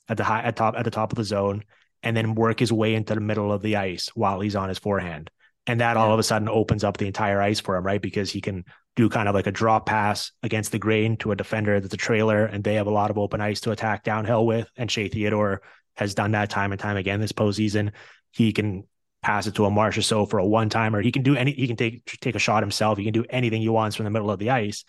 [0.08, 1.64] at the high at top at the top of the zone
[2.02, 4.80] and then work his way into the middle of the ice while he's on his
[4.80, 5.30] forehand.
[5.68, 8.02] And that all of a sudden opens up the entire ice for him, right?
[8.02, 8.66] Because he can
[8.96, 11.98] do kind of like a drop pass against the grain to a defender that's a
[11.98, 14.70] trailer, and they have a lot of open ice to attack downhill with.
[14.76, 15.62] And Shea Theodore
[15.96, 17.92] has done that time and time again this postseason.
[18.32, 18.84] He can
[19.22, 21.02] pass it to a Marchessault for a one timer.
[21.02, 21.54] He can do any.
[21.54, 22.98] He can take take a shot himself.
[22.98, 24.84] He can do anything he wants from the middle of the ice.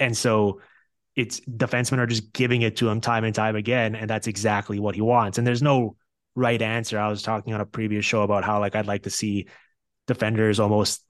[0.00, 0.60] And so
[1.14, 4.80] it's defensemen are just giving it to him time and time again, and that's exactly
[4.80, 5.38] what he wants.
[5.38, 5.96] And there's no
[6.34, 6.98] right answer.
[6.98, 9.46] I was talking on a previous show about how like I'd like to see
[10.06, 11.04] defenders almost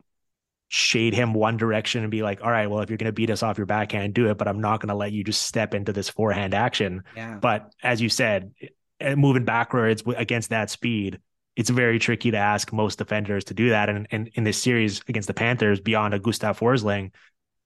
[0.68, 3.30] shade him one direction and be like, all right, well, if you're going to beat
[3.30, 5.74] us off your backhand, do it, but I'm not going to let you just step
[5.74, 7.02] into this forehand action.
[7.16, 7.38] Yeah.
[7.40, 8.52] But as you said,
[9.00, 11.18] eh, moving backwards against that speed,
[11.56, 13.88] it's very tricky to ask most defenders to do that.
[13.88, 17.10] And, and in this series against the Panthers, beyond a Gustav Forsling,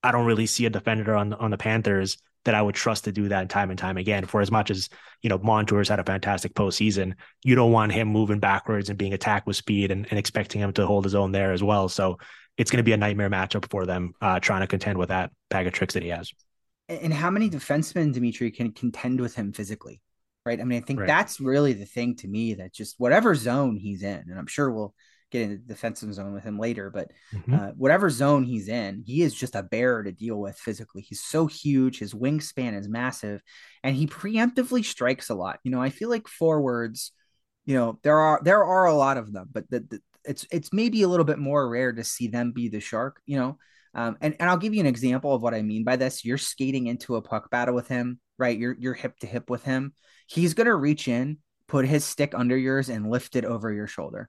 [0.05, 3.13] I don't really see a defender on on the Panthers that I would trust to
[3.13, 4.27] do that time and time again.
[4.27, 4.91] For as much as
[5.23, 9.15] you know, Montour's had a fantastic postseason, you don't want him moving backwards and being
[9.15, 11.89] attacked with speed and, and expecting him to hold his own there as well.
[11.89, 12.19] So
[12.59, 15.33] it's going to be a nightmare matchup for them uh, trying to contend with that
[15.49, 16.31] bag of tricks that he has.
[16.89, 20.03] And how many defensemen Dimitri can contend with him physically?
[20.45, 20.61] Right.
[20.61, 21.07] I mean, I think right.
[21.07, 24.71] that's really the thing to me that just whatever zone he's in, and I'm sure
[24.71, 24.95] we'll
[25.35, 27.55] get into the defensive zone with him later, but mm-hmm.
[27.55, 31.03] uh, whatever zone he's in, he is just a bear to deal with physically.
[31.03, 33.43] He's so huge, his wingspan is massive,
[33.83, 35.59] and he preemptively strikes a lot.
[35.65, 37.11] You know, I feel like forwards,
[37.67, 40.73] you know, there are there are a lot of them, but the, the it's it's
[40.73, 43.59] maybe a little bit more rare to see them be the shark, you know.
[43.97, 46.25] Um, and, and I'll give you an example of what I mean by this.
[46.25, 48.57] You're skating into a puck battle with him, right?
[48.57, 49.95] You're you're hip to hip with him.
[50.29, 54.29] He's gonna reach in, put his stick under yours, and lift it over your shoulder,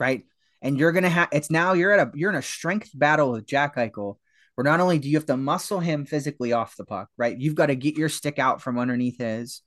[0.00, 0.24] right?
[0.62, 3.46] And you're gonna have it's now you're at a you're in a strength battle with
[3.46, 4.16] Jack Eichel,
[4.54, 7.38] where not only do you have to muscle him physically off the puck, right?
[7.38, 9.60] You've got to get your stick out from underneath his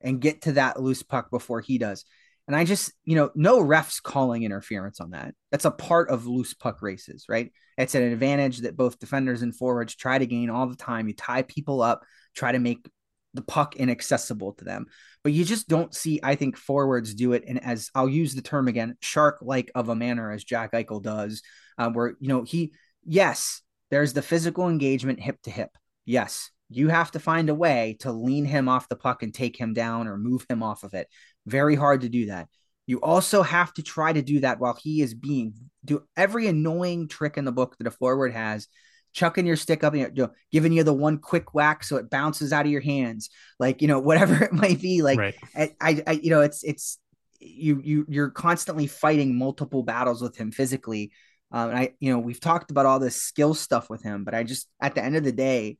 [0.00, 2.04] and get to that loose puck before he does.
[2.48, 5.34] And I just, you know, no refs calling interference on that.
[5.52, 7.52] That's a part of loose puck races, right?
[7.78, 11.06] It's an advantage that both defenders and forwards try to gain all the time.
[11.06, 12.02] You tie people up,
[12.34, 12.84] try to make
[13.34, 14.86] the puck inaccessible to them.
[15.22, 17.44] But you just don't see, I think, forwards do it.
[17.46, 21.02] And as I'll use the term again, shark like of a manner as Jack Eichel
[21.02, 21.42] does,
[21.78, 22.72] uh, where, you know, he,
[23.04, 25.70] yes, there's the physical engagement hip to hip.
[26.04, 29.56] Yes, you have to find a way to lean him off the puck and take
[29.56, 31.08] him down or move him off of it.
[31.46, 32.48] Very hard to do that.
[32.86, 37.08] You also have to try to do that while he is being do every annoying
[37.08, 38.68] trick in the book that a forward has,
[39.12, 42.10] chucking your stick up and you know, giving you the one quick whack so it
[42.10, 45.02] bounces out of your hands, like you know whatever it might be.
[45.02, 45.34] Like right.
[45.54, 46.98] I, I, I, you know, it's it's
[47.40, 51.12] you you you're constantly fighting multiple battles with him physically.
[51.52, 54.34] Um, and I, you know, we've talked about all this skill stuff with him, but
[54.34, 55.78] I just at the end of the day,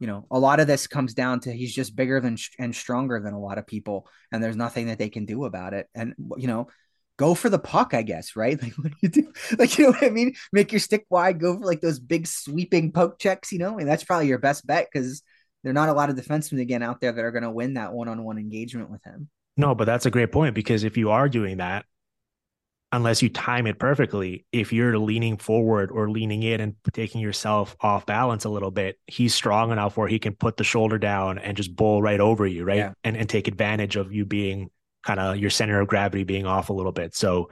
[0.00, 3.20] you know, a lot of this comes down to he's just bigger than and stronger
[3.20, 5.88] than a lot of people, and there's nothing that they can do about it.
[5.94, 6.68] And you know,
[7.18, 8.60] go for the puck, I guess, right?
[8.62, 9.32] Like what do you do?
[9.58, 10.34] Like you know what I mean?
[10.52, 13.88] Make your stick wide, go for like those big sweeping poke checks, you know, and
[13.88, 15.22] that's probably your best bet because
[15.62, 17.74] there are not a lot of defensemen again out there that are going to win
[17.74, 19.28] that one-on-one engagement with him.
[19.56, 21.84] No, but that's a great point because if you are doing that,
[22.90, 27.76] unless you time it perfectly, if you're leaning forward or leaning in and taking yourself
[27.80, 31.38] off balance a little bit, he's strong enough where he can put the shoulder down
[31.38, 32.76] and just bowl right over you, right?
[32.76, 32.92] Yeah.
[33.04, 34.70] And and take advantage of you being
[35.02, 37.14] kind of your center of gravity being off a little bit.
[37.14, 37.50] So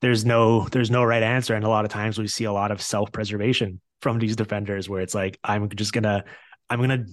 [0.00, 1.54] there's no there's no right answer.
[1.54, 5.00] And a lot of times we see a lot of self-preservation from these defenders where
[5.00, 6.24] it's like, I'm just gonna
[6.68, 7.04] I'm gonna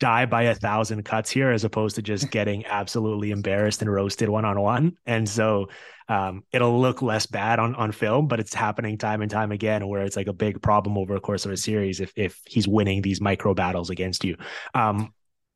[0.00, 4.28] die by a thousand cuts here as opposed to just getting absolutely embarrassed and roasted
[4.28, 4.96] one on one.
[5.06, 5.68] And so
[6.08, 9.86] um, it'll look less bad on on film, but it's happening time and time again
[9.86, 12.68] where it's like a big problem over the course of a series if if he's
[12.68, 14.36] winning these micro battles against you.
[14.74, 15.12] Um,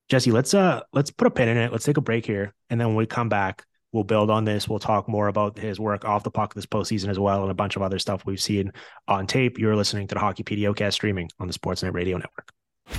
[0.09, 1.73] Jesse, let's uh let's put a pin in it.
[1.73, 4.69] Let's take a break here, and then when we come back, we'll build on this.
[4.69, 7.55] We'll talk more about his work off the puck this postseason as well, and a
[7.55, 8.73] bunch of other stuff we've seen
[9.09, 9.59] on tape.
[9.59, 12.53] You're listening to the Hockey PDOcast streaming on the Sportsnet Radio Network.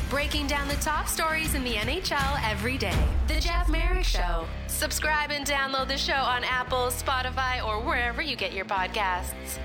[0.09, 2.97] Breaking down the top stories in the NHL every day.
[3.27, 4.45] The Jeff Marek Show.
[4.67, 9.59] Subscribe and download the show on Apple, Spotify, or wherever you get your podcasts.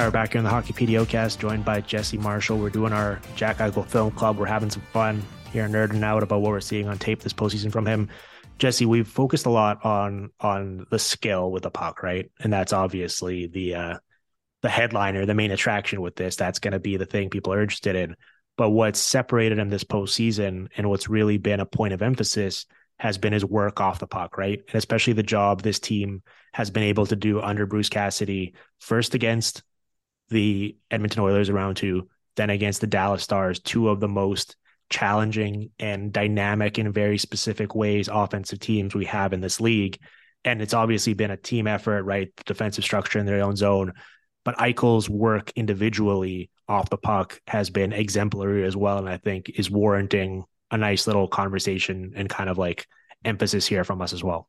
[0.00, 2.58] We're back here in the Hockey PDO joined by Jesse Marshall.
[2.58, 4.38] We're doing our Jack Eichel Film Club.
[4.38, 7.70] We're having some fun here, nerding out about what we're seeing on tape this postseason
[7.70, 8.08] from him.
[8.58, 12.32] Jesse, we've focused a lot on on the skill with the puck, right?
[12.40, 13.98] And that's obviously the uh
[14.62, 16.36] the headliner, the main attraction with this.
[16.36, 18.16] That's going to be the thing people are interested in.
[18.56, 22.64] But what's separated him this postseason and what's really been a point of emphasis
[22.98, 24.58] has been his work off the puck, right?
[24.66, 26.22] And especially the job this team
[26.54, 29.62] has been able to do under Bruce Cassidy, first against
[30.32, 34.56] the Edmonton Oilers around two, then against the Dallas Stars, two of the most
[34.90, 39.98] challenging and dynamic in very specific ways offensive teams we have in this league.
[40.44, 42.34] And it's obviously been a team effort, right?
[42.36, 43.92] The defensive structure in their own zone.
[44.44, 48.98] But Eichel's work individually off the puck has been exemplary as well.
[48.98, 52.86] And I think is warranting a nice little conversation and kind of like
[53.24, 54.48] emphasis here from us as well.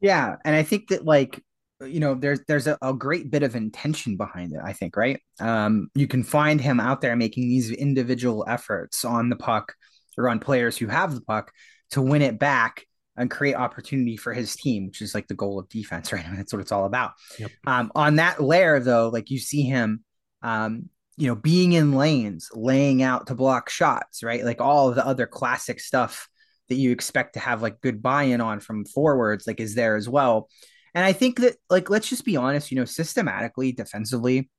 [0.00, 0.36] Yeah.
[0.44, 1.42] And I think that like
[1.86, 5.20] you know there's there's a, a, great bit of intention behind it i think right?
[5.38, 9.74] Um you can find him out there making these individual efforts on the puck
[10.18, 11.52] or on players who have the puck
[11.92, 15.58] to win it back and create opportunity for his team which is like the goal
[15.58, 16.24] of defense right?
[16.24, 17.12] I mean, that's what it's all about.
[17.38, 17.50] Yep.
[17.66, 20.04] um on that layer though like you see him
[20.42, 24.44] um you know being in lanes laying out to block shots right?
[24.44, 26.28] Like all the other classic stuff
[26.68, 30.08] that you expect to have like good buy-in on from forwards like is there as
[30.08, 30.48] well
[30.94, 34.50] and I think that, like, let's just be honest, you know, systematically, defensively,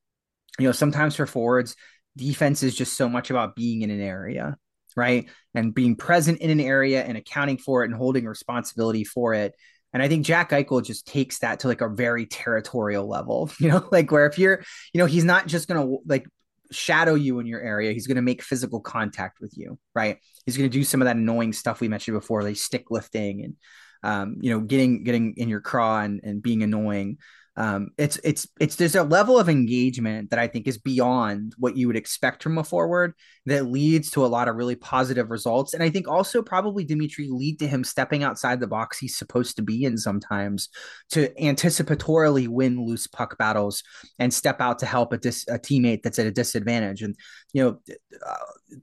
[0.59, 1.75] you know, sometimes for forwards,
[2.17, 4.57] defense is just so much about being in an area,
[4.95, 5.29] right?
[5.53, 9.53] And being present in an area and accounting for it and holding responsibility for it.
[9.93, 13.69] And I think Jack Eichel just takes that to like a very territorial level, you
[13.69, 14.63] know, like where if you're,
[14.93, 16.25] you know, he's not just going to like
[16.71, 17.91] shadow you in your area.
[17.91, 20.17] He's going to make physical contact with you, right?
[20.45, 23.43] He's going to do some of that annoying stuff we mentioned before, like stick lifting
[23.43, 23.55] and
[24.03, 27.17] um, you know, getting getting in your craw and, and being annoying.
[27.57, 31.75] Um, it's it's it's there's a level of engagement that I think is beyond what
[31.75, 33.13] you would expect from a forward
[33.45, 35.73] that leads to a lot of really positive results.
[35.73, 39.57] And I think also probably Dimitri lead to him stepping outside the box he's supposed
[39.57, 40.69] to be in sometimes
[41.11, 43.83] to anticipatorily win loose puck battles
[44.17, 47.01] and step out to help a, dis- a teammate that's at a disadvantage.
[47.01, 47.15] And
[47.51, 47.79] you know,
[48.25, 48.75] uh,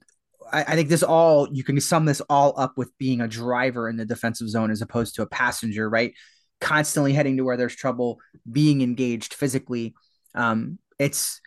[0.52, 3.88] I, I, think this all you can sum this all up with being a driver
[3.88, 6.12] in the defensive zone as opposed to a passenger, right?
[6.60, 9.94] Constantly heading to where there's trouble, being engaged physically.
[10.34, 11.40] Um, it's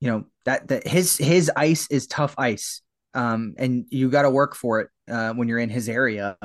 [0.00, 2.82] you know that that his his ice is tough ice,
[3.14, 6.36] um, and you got to work for it uh, when you're in his area.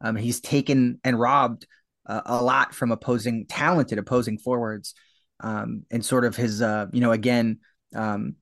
[0.00, 1.66] Um, he's taken and robbed
[2.06, 4.94] uh, a lot from opposing talented opposing forwards,
[5.40, 7.60] um, and sort of his uh, you know again
[7.94, 8.36] um,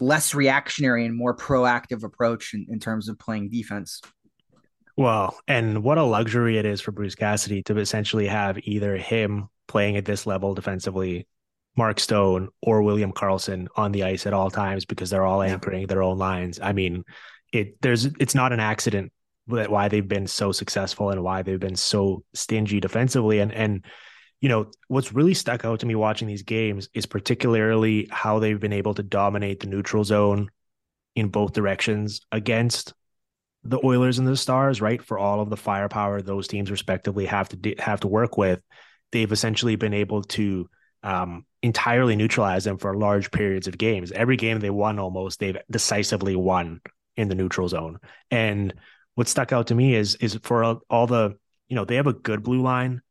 [0.00, 4.00] less reactionary and more proactive approach in, in terms of playing defense.
[4.96, 9.48] Well, and what a luxury it is for Bruce Cassidy to essentially have either him
[9.68, 11.26] playing at this level defensively,
[11.76, 15.86] Mark Stone or William Karlsson on the ice at all times because they're all anchoring
[15.86, 16.58] their own lines.
[16.60, 17.04] I mean,
[17.52, 19.12] it there's it's not an accident
[19.48, 23.84] that why they've been so successful and why they've been so stingy defensively and and
[24.40, 28.60] you know, what's really stuck out to me watching these games is particularly how they've
[28.60, 30.50] been able to dominate the neutral zone
[31.14, 32.94] in both directions against
[33.62, 35.02] the Oilers and the Stars, right?
[35.02, 38.60] For all of the firepower those teams respectively have to have to work with,
[39.12, 40.68] they've essentially been able to
[41.02, 44.12] um, entirely neutralize them for large periods of games.
[44.12, 46.80] Every game they won almost, they've decisively won
[47.16, 47.98] in the neutral zone.
[48.30, 48.74] And
[49.14, 51.36] what stuck out to me is is for all the
[51.68, 53.02] you know they have a good blue line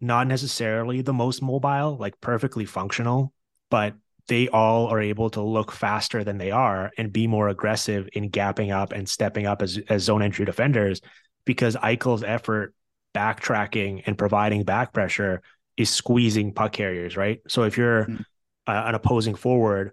[0.00, 3.32] not necessarily the most mobile, like perfectly functional,
[3.70, 3.94] but
[4.28, 8.30] they all are able to look faster than they are and be more aggressive in
[8.30, 11.00] gapping up and stepping up as, as zone entry defenders
[11.44, 12.74] because Eichel's effort
[13.14, 15.42] backtracking and providing back pressure
[15.76, 17.40] is squeezing puck carriers, right?
[17.48, 18.22] So if you're mm-hmm.
[18.66, 19.92] uh, an opposing forward,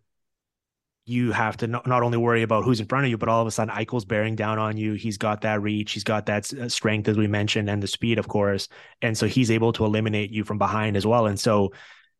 [1.07, 3.41] you have to not, not only worry about who's in front of you, but all
[3.41, 4.93] of a sudden Eichel's bearing down on you.
[4.93, 8.19] He's got that reach, he's got that uh, strength, as we mentioned, and the speed,
[8.19, 8.67] of course.
[9.01, 11.25] And so he's able to eliminate you from behind as well.
[11.27, 11.71] And so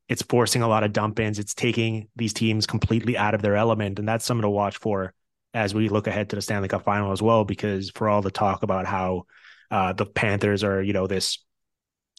[0.08, 1.38] it's forcing a lot of dump ins.
[1.38, 4.00] It's taking these teams completely out of their element.
[4.00, 5.14] And that's something to watch for
[5.54, 8.32] as we look ahead to the Stanley Cup final as well, because for all the
[8.32, 9.24] talk about how
[9.70, 11.44] uh, the Panthers are, you know, this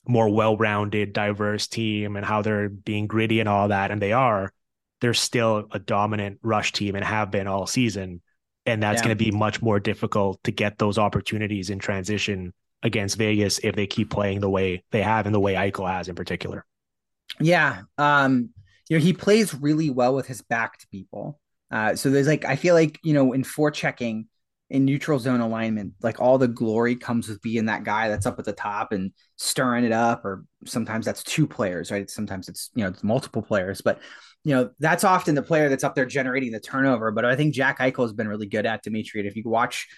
[0.06, 4.12] more well rounded, diverse team and how they're being gritty and all that, and they
[4.12, 4.52] are
[5.00, 8.20] they're still a dominant rush team and have been all season.
[8.66, 9.06] And that's yeah.
[9.06, 13.74] going to be much more difficult to get those opportunities in transition against Vegas if
[13.74, 16.64] they keep playing the way they have and the way Eichel has in particular.
[17.40, 17.82] Yeah.
[17.96, 18.50] Um,
[18.88, 21.40] you know, he plays really well with his back to people.
[21.70, 24.26] Uh, so there's like, I feel like, you know, in forechecking,
[24.70, 28.38] in neutral zone alignment, like all the glory comes with being that guy that's up
[28.38, 32.10] at the top and stirring it up, or sometimes that's two players, right?
[32.10, 34.00] Sometimes it's you know it's multiple players, but
[34.44, 37.10] you know, that's often the player that's up there generating the turnover.
[37.10, 39.20] But I think Jack Eichel has been really good at Dimitri.
[39.20, 39.88] And if you watch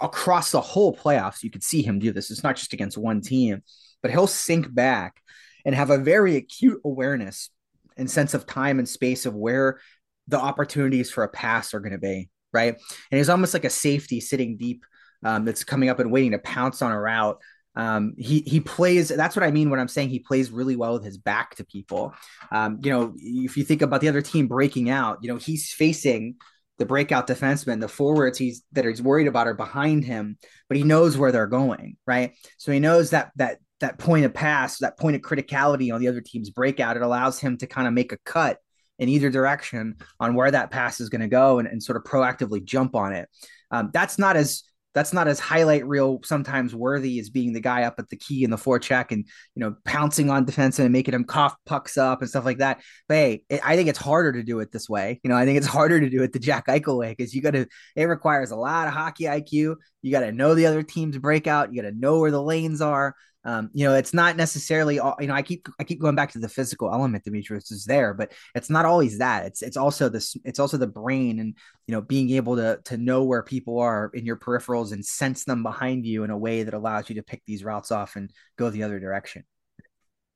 [0.00, 2.30] across the whole playoffs, you could see him do this.
[2.30, 3.62] It's not just against one team,
[4.02, 5.20] but he'll sink back
[5.64, 7.50] and have a very acute awareness
[7.96, 9.80] and sense of time and space of where
[10.28, 12.28] the opportunities for a pass are going to be.
[12.52, 12.74] Right.
[13.10, 14.84] And he's almost like a safety sitting deep
[15.24, 17.38] um, that's coming up and waiting to pounce on a route.
[17.76, 19.08] Um, he he plays.
[19.08, 21.64] That's what I mean when I'm saying he plays really well with his back to
[21.64, 22.14] people.
[22.50, 25.72] Um, you know, if you think about the other team breaking out, you know he's
[25.72, 26.36] facing
[26.78, 27.80] the breakout defenseman.
[27.80, 31.46] The forwards he's that he's worried about are behind him, but he knows where they're
[31.46, 32.32] going, right?
[32.58, 36.08] So he knows that that that point of pass, that point of criticality on the
[36.08, 36.96] other team's breakout.
[36.96, 38.58] It allows him to kind of make a cut
[38.98, 42.04] in either direction on where that pass is going to go and, and sort of
[42.04, 43.28] proactively jump on it.
[43.70, 44.62] Um, that's not as
[44.96, 48.42] that's not as highlight reel sometimes worthy as being the guy up at the key
[48.44, 52.22] in the forecheck and you know pouncing on defense and making them cough pucks up
[52.22, 52.80] and stuff like that.
[53.06, 55.20] But hey, it, I think it's harder to do it this way.
[55.22, 57.42] You know, I think it's harder to do it the Jack Eichel way because you
[57.42, 57.66] got to.
[57.94, 59.76] It requires a lot of hockey IQ.
[60.00, 61.74] You got to know the other team's breakout.
[61.74, 63.14] You got to know where the lanes are.
[63.46, 66.32] Um, you know, it's not necessarily all, you know, I keep I keep going back
[66.32, 69.46] to the physical element Demetrius is there, but it's not always that.
[69.46, 72.96] It's it's also this it's also the brain and you know, being able to to
[72.96, 76.64] know where people are in your peripherals and sense them behind you in a way
[76.64, 79.44] that allows you to pick these routes off and go the other direction.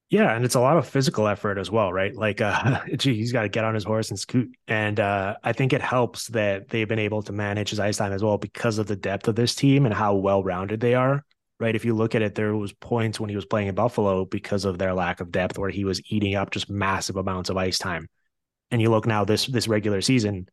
[0.09, 2.15] Yeah, and it's a lot of physical effort as well, right?
[2.15, 4.57] Like, uh, gee, he's got to get on his horse and scoot.
[4.67, 8.13] And uh, I think it helps that they've been able to manage his ice time
[8.13, 11.25] as well because of the depth of this team and how well rounded they are
[11.61, 11.77] right?
[11.77, 14.65] If you look at it, there was points when he was playing in Buffalo because
[14.65, 17.79] of their lack of depth where he was eating up just massive amounts of ice
[17.79, 18.09] time.
[18.71, 20.49] And you look now this this regular season,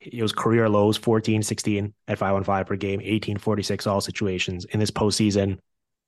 [0.00, 4.00] it was career lows 14, 16 at 5 on 5 per game, 18, 46 all
[4.00, 4.64] situations.
[4.66, 5.58] In this postseason,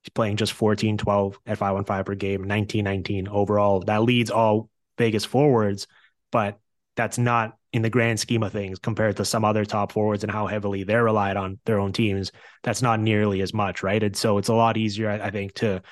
[0.02, 3.80] he's playing just 14, 12 at 5 on 5 per game, 19, 19 overall.
[3.80, 5.86] That leads all Vegas forwards,
[6.32, 6.58] but
[6.96, 10.32] that's not in the grand scheme of things compared to some other top forwards and
[10.32, 12.32] how heavily they're relied on their own teams.
[12.62, 14.02] That's not nearly as much, right?
[14.02, 15.82] And so it's a lot easier, I think, to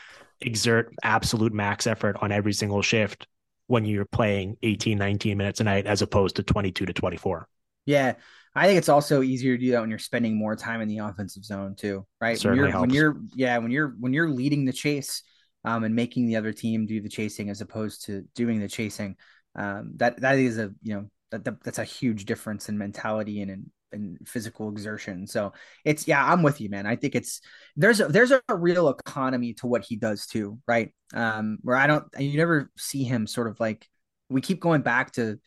[0.40, 3.26] exert absolute max effort on every single shift
[3.66, 7.48] when you're playing 18, 19 minutes a night as opposed to 22 to 24.
[7.86, 8.14] Yeah.
[8.54, 10.98] I think it's also easier to do that when you're spending more time in the
[10.98, 12.36] offensive zone too, right?
[12.36, 12.80] Certainly when you're, helps.
[12.80, 15.22] when you're yeah, when you're when you're leading the chase
[15.64, 19.16] um, and making the other team do the chasing as opposed to doing the chasing,
[19.54, 23.42] um, that that is a you know that, that that's a huge difference in mentality
[23.42, 25.26] and in, in physical exertion.
[25.26, 25.52] So
[25.84, 26.86] it's yeah, I'm with you, man.
[26.86, 27.40] I think it's
[27.76, 30.92] there's a there's a real economy to what he does too, right?
[31.14, 33.86] Um, where I don't you never see him sort of like
[34.28, 35.38] we keep going back to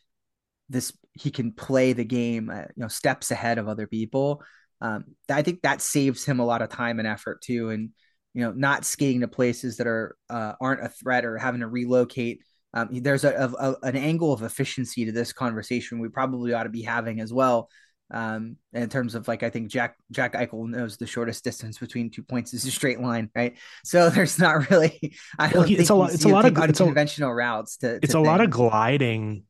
[0.68, 4.42] this he can play the game uh, you know steps ahead of other people
[4.80, 7.90] um, i think that saves him a lot of time and effort too and
[8.34, 11.68] you know not skating to places that are uh, aren't a threat or having to
[11.68, 12.40] relocate
[12.74, 16.70] um, there's a, a, an angle of efficiency to this conversation we probably ought to
[16.70, 17.68] be having as well.
[18.10, 22.10] Um, in terms of like, I think Jack Jack Eichel knows the shortest distance between
[22.10, 23.56] two points is a straight line, right?
[23.84, 25.14] So there's not really.
[25.38, 26.12] I don't well, think it's a lot.
[26.12, 27.78] It's a lot of unconventional a, routes.
[27.78, 29.44] To, to it's a lot of gliding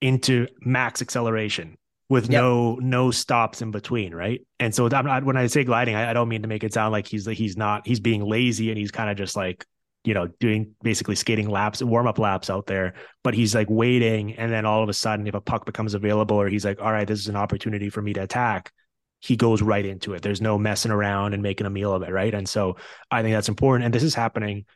[0.00, 1.76] into max acceleration
[2.08, 2.40] with yep.
[2.40, 4.46] no no stops in between, right?
[4.60, 6.72] And so I'm not when I say gliding, I, I don't mean to make it
[6.72, 9.66] sound like he's he's not he's being lazy and he's kind of just like
[10.06, 12.94] you know, doing basically skating laps, warm up laps out there,
[13.24, 14.34] but he's like waiting.
[14.36, 16.92] And then all of a sudden, if a puck becomes available or he's like, all
[16.92, 18.70] right, this is an opportunity for me to attack,
[19.18, 20.22] he goes right into it.
[20.22, 22.12] There's no messing around and making a meal of it.
[22.12, 22.32] Right.
[22.32, 22.76] And so
[23.10, 23.84] I think that's important.
[23.84, 24.66] And this is happening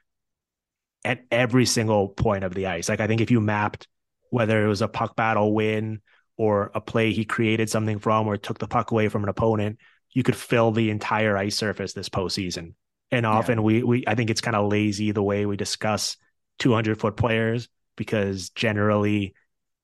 [1.05, 2.89] at every single point of the ice.
[2.89, 3.87] Like I think if you mapped
[4.31, 6.01] whether it was a puck battle win
[6.37, 9.79] or a play he created something from or took the puck away from an opponent,
[10.13, 12.75] you could fill the entire ice surface this postseason
[13.13, 13.65] and often yeah.
[13.65, 16.17] we we I think it's kind of lazy the way we discuss
[16.59, 19.35] 200 foot players because generally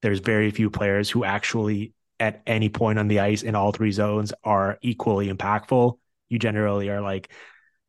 [0.03, 3.93] there's very few players who actually at any point on the ice in all three
[3.93, 5.99] zones are equally impactful.
[6.29, 7.31] You generally are like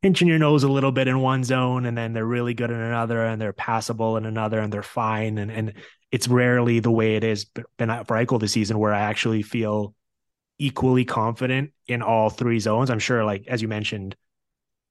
[0.01, 2.79] pinching your nose a little bit in one zone and then they're really good in
[2.79, 5.73] another and they're passable in another and they're fine and and
[6.11, 9.93] it's rarely the way it is been for Eichel this season where I actually feel
[10.59, 12.89] equally confident in all three zones.
[12.89, 14.15] I'm sure like as you mentioned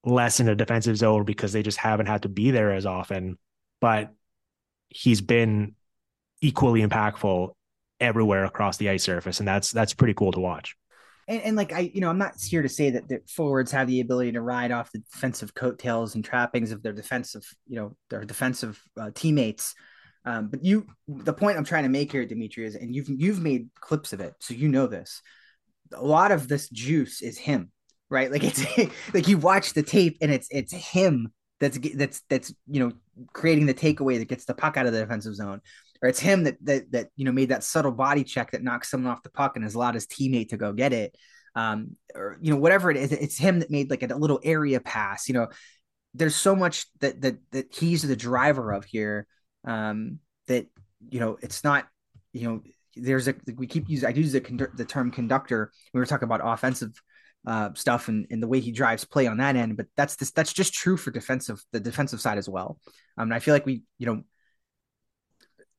[0.07, 3.37] less in a defensive zone because they just haven't had to be there as often.
[3.81, 4.15] But
[4.89, 5.75] he's been
[6.41, 7.51] equally impactful
[8.01, 10.77] everywhere across the ice surface, and that's that's pretty cool to watch.
[11.29, 13.89] And, and like I, you know, I'm not here to say that the forwards have
[13.89, 17.97] the ability to ride off the defensive coattails and trappings of their defensive, you know,
[18.09, 19.75] their defensive uh, teammates.
[20.25, 23.41] Um, but you, the point I'm trying to make here, Dimitri, is, and you've you've
[23.41, 25.21] made clips of it, so you know this.
[25.93, 27.71] A lot of this juice is him
[28.11, 28.31] right?
[28.31, 28.65] Like it's
[29.15, 32.93] like you watch the tape and it's it's him that's that's that's you know
[33.33, 35.61] creating the takeaway that gets the puck out of the defensive zone.
[36.03, 38.91] or it's him that that that you know made that subtle body check that knocks
[38.91, 41.17] someone off the puck and has allowed his teammate to go get it.
[41.55, 44.41] Um, or you know whatever it is, it's him that made like a, a little
[44.45, 45.29] area pass.
[45.29, 45.49] You know,
[46.15, 49.27] there's so much that that that he's the driver of here.
[49.65, 50.67] Um, that
[51.09, 51.89] you know it's not
[52.33, 52.63] you know
[52.95, 55.73] there's a we keep using I use the the term conductor.
[55.95, 56.93] We were talking about offensive
[57.47, 60.33] uh, stuff and, and the way he drives play on that end, but that's this
[60.33, 62.79] that's just true for defensive the defensive side as well.
[63.17, 64.23] Um, and I feel like we you know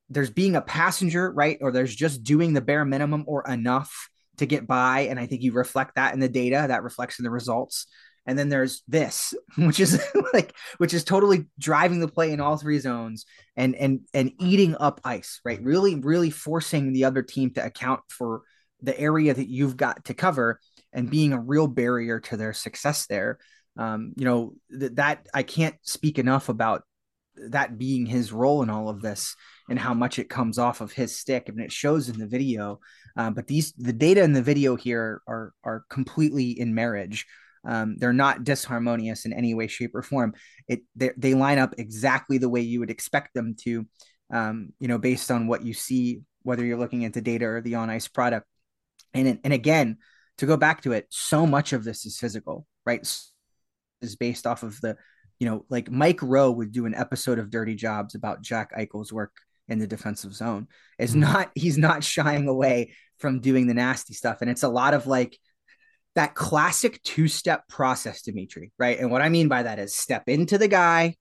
[0.10, 1.58] there's being a passenger right?
[1.60, 5.42] Or there's just doing the bare minimum or enough to get by, and I think
[5.42, 7.88] you reflect that in the data that reflects in the results.
[8.26, 10.02] And then there's this which is
[10.34, 13.26] like which is totally driving the play in all three zones
[13.58, 15.62] and and and eating up ice right?
[15.62, 18.44] Really really forcing the other team to account for
[18.82, 20.60] the area that you've got to cover
[20.94, 23.38] and being a real barrier to their success there
[23.78, 26.84] um, you know th- that i can't speak enough about
[27.50, 29.36] that being his role in all of this
[29.70, 32.80] and how much it comes off of his stick and it shows in the video
[33.16, 37.26] uh, but these the data in the video here are are completely in marriage
[37.68, 40.34] um, they're not disharmonious in any way, shape, or form.
[40.68, 43.86] It they, they line up exactly the way you would expect them to,
[44.32, 47.62] um, you know, based on what you see, whether you're looking at the data or
[47.62, 48.48] the on ice product.
[49.14, 49.98] And and again,
[50.38, 53.02] to go back to it, so much of this is physical, right?
[54.02, 54.98] Is based off of the,
[55.40, 59.12] you know, like Mike Rowe would do an episode of Dirty Jobs about Jack Eichel's
[59.12, 59.34] work
[59.68, 60.68] in the defensive zone.
[61.00, 61.22] Is mm-hmm.
[61.22, 65.08] not he's not shying away from doing the nasty stuff, and it's a lot of
[65.08, 65.38] like
[66.16, 69.00] that classic two step process, Dimitri, right?
[69.00, 71.16] And what I mean by that is step into the guy,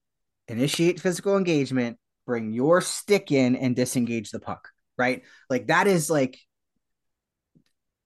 [0.49, 5.23] initiate physical engagement, bring your stick in and disengage the puck, right?
[5.51, 6.39] Like that is like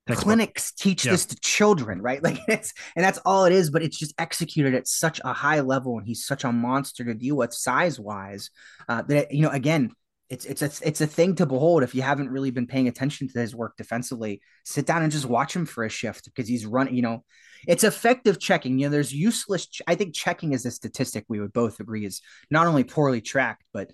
[0.06, 1.12] that's clinics teach yeah.
[1.12, 2.22] this to children, right?
[2.30, 5.60] Like it's and that's all it is, but it's just executed at such a high
[5.60, 8.50] level, and he's such a monster to deal with size wise
[8.88, 9.92] uh, that you know again
[10.30, 13.28] it's it's a, it's a thing to behold if you haven't really been paying attention
[13.28, 16.64] to his work defensively sit down and just watch him for a shift because he's
[16.64, 17.24] running you know
[17.66, 21.40] it's effective checking you know there's useless ch- i think checking is a statistic we
[21.40, 23.90] would both agree is not only poorly tracked but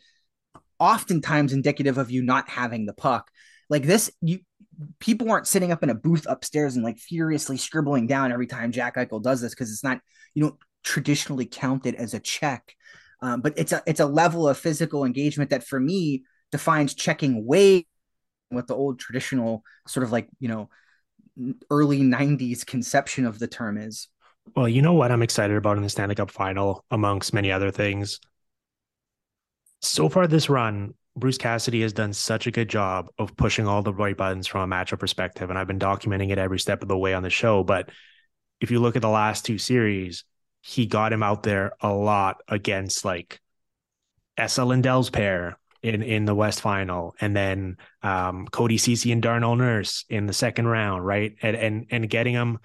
[0.78, 3.30] oftentimes indicative of you not having the puck
[3.68, 4.40] like this you
[4.98, 8.72] people aren't sitting up in a booth upstairs and like furiously scribbling down every time
[8.72, 10.00] jack eichel does this because it's not
[10.34, 12.74] you don't traditionally count it as a check.
[13.20, 17.44] Um, but it's a it's a level of physical engagement that for me defines checking
[17.44, 17.86] way
[18.50, 20.70] what the old traditional sort of like you know
[21.70, 24.08] early 90s conception of the term is.
[24.54, 27.70] Well you know what i'm excited about in the stanley cup final amongst many other
[27.70, 28.20] things?
[29.80, 33.82] So far this run bruce cassidy has done such a good job of pushing all
[33.82, 36.88] the right buttons from a matchup perspective and i've been documenting it every step of
[36.88, 37.90] the way on the show but
[38.60, 40.24] if you look at the last two series
[40.60, 43.40] he got him out there a lot against like
[44.36, 49.56] Esa Lindell's pair in in the West Final, and then um, Cody Ceci and Darnell
[49.56, 51.36] Nurse in the second round, right?
[51.42, 52.58] And and and getting him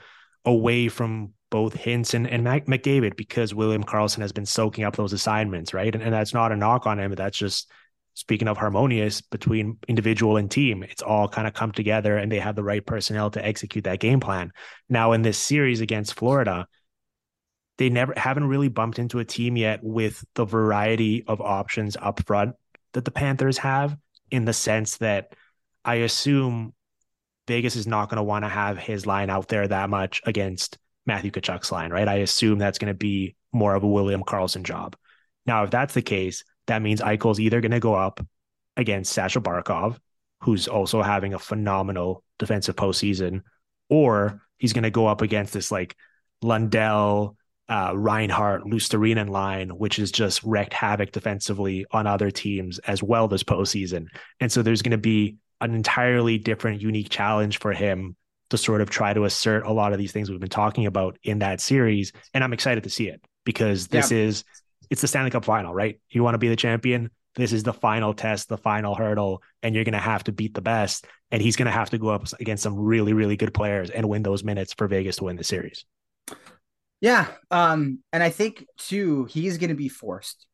[0.45, 5.13] away from both Hintz and, and McDavid because William Karlsson has been soaking up those
[5.13, 5.93] assignments, right?
[5.93, 7.13] And, and that's not a knock on him.
[7.13, 7.69] That's just
[8.13, 10.83] speaking of harmonious between individual and team.
[10.83, 13.99] It's all kind of come together and they have the right personnel to execute that
[13.99, 14.51] game plan.
[14.89, 16.67] Now in this series against Florida,
[17.77, 22.25] they never haven't really bumped into a team yet with the variety of options up
[22.25, 22.55] front
[22.93, 23.97] that the Panthers have
[24.29, 25.33] in the sense that
[25.83, 26.73] I assume
[27.47, 30.77] Vegas is not going to want to have his line out there that much against
[31.05, 32.07] Matthew Tkachuk's line, right?
[32.07, 34.95] I assume that's going to be more of a William Karlsson job.
[35.45, 38.25] Now, if that's the case, that means Eichel's either going to go up
[38.77, 39.97] against Sasha Barkov,
[40.41, 43.41] who's also having a phenomenal defensive postseason,
[43.89, 45.97] or he's going to go up against this like
[46.41, 47.35] Lundell,
[47.67, 53.27] uh, Reinhart, Luostarinen line, which has just wreaked havoc defensively on other teams as well
[53.27, 54.07] this postseason.
[54.39, 58.15] And so there's going to be an entirely different, unique challenge for him
[58.49, 61.17] to sort of try to assert a lot of these things we've been talking about
[61.23, 62.13] in that series.
[62.33, 64.19] And I'm excited to see it because this yeah.
[64.19, 64.43] is
[64.91, 65.99] it's the Stanley Cup final, right?
[66.11, 67.09] You want to be the champion.
[67.35, 70.53] This is the final test, the final hurdle, and you're going to have to beat
[70.53, 71.07] the best.
[71.31, 74.09] And he's going to have to go up against some really, really good players and
[74.09, 75.85] win those minutes for Vegas to win the series.
[76.99, 77.27] Yeah.
[77.49, 80.45] Um, and I think too, he's going to be forced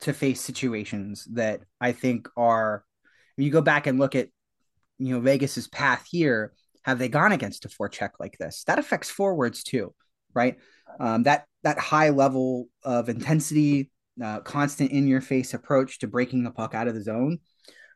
[0.00, 2.84] to face situations that I think are,
[3.36, 4.28] you go back and look at,
[4.98, 8.64] you know, Vegas's path here, have they gone against a forecheck like this?
[8.66, 9.94] That affects forwards too,
[10.34, 10.56] right?
[11.00, 13.90] Um, that, that high level of intensity,
[14.22, 17.38] uh, constant in your face approach to breaking the puck out of the zone.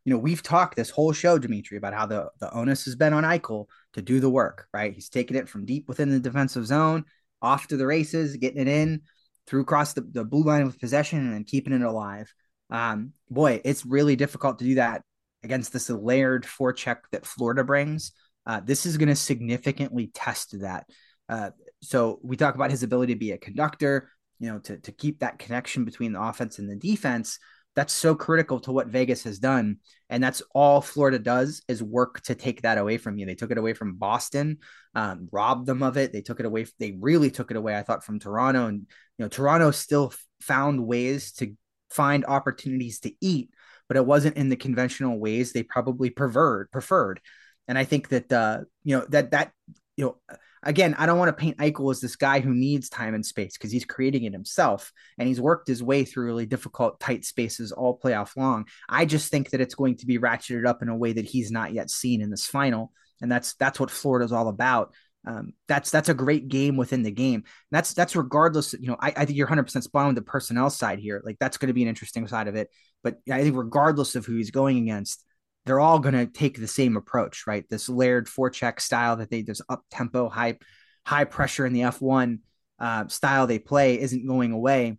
[0.04, 3.12] You know, we've talked this whole show, Dimitri, about how the, the onus has been
[3.12, 4.94] on Eichel to do the work, right?
[4.94, 7.04] He's taken it from deep within the defensive zone
[7.42, 9.02] off to the races, getting it in
[9.46, 12.32] through across the, the blue line of possession and keeping it alive.
[12.70, 15.02] Um, boy, it's really difficult to do that
[15.42, 18.12] against this layered forecheck that Florida brings,
[18.46, 20.86] uh, this is going to significantly test that.
[21.28, 21.50] Uh,
[21.82, 25.20] so we talk about his ability to be a conductor, you know, to, to keep
[25.20, 27.38] that connection between the offense and the defense.
[27.76, 29.76] That's so critical to what Vegas has done.
[30.10, 33.26] And that's all Florida does is work to take that away from you.
[33.26, 34.58] They took it away from Boston,
[34.96, 36.12] um, robbed them of it.
[36.12, 36.66] They took it away.
[36.80, 38.66] They really took it away, I thought, from Toronto.
[38.66, 41.54] And, you know, Toronto still found ways to
[41.90, 43.50] find opportunities to eat,
[43.86, 47.20] but it wasn't in the conventional ways they probably preferred preferred.
[47.66, 49.52] And I think that uh, you know, that that
[49.96, 53.14] you know, again, I don't want to paint Eichel as this guy who needs time
[53.14, 57.00] and space because he's creating it himself and he's worked his way through really difficult,
[57.00, 58.66] tight spaces all playoff long.
[58.88, 61.50] I just think that it's going to be ratcheted up in a way that he's
[61.50, 62.92] not yet seen in this final.
[63.20, 64.94] And that's that's what Florida's all about.
[65.26, 67.40] Um, that's that's a great game within the game.
[67.40, 68.72] And that's that's regardless.
[68.74, 71.20] You know, I, I think you're 100 percent spot on the personnel side here.
[71.24, 72.70] Like that's going to be an interesting side of it.
[73.02, 75.24] But I think regardless of who he's going against,
[75.68, 77.68] they're all going to take the same approach, right?
[77.68, 80.58] This layered forecheck style that they just up tempo, high
[81.04, 82.38] high pressure in the F1
[82.78, 84.96] uh, style they play isn't going away.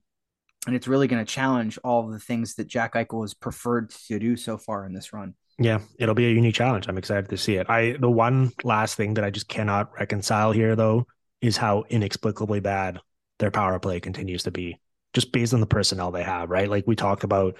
[0.67, 4.19] And it's really going to challenge all the things that Jack Eichel has preferred to
[4.19, 5.33] do so far in this run.
[5.57, 6.87] Yeah, it'll be a unique challenge.
[6.87, 7.67] I'm excited to see it.
[7.67, 11.07] I the one last thing that I just cannot reconcile here though
[11.41, 12.99] is how inexplicably bad
[13.39, 14.79] their power play continues to be,
[15.13, 16.69] just based on the personnel they have, right?
[16.69, 17.55] Like we talked about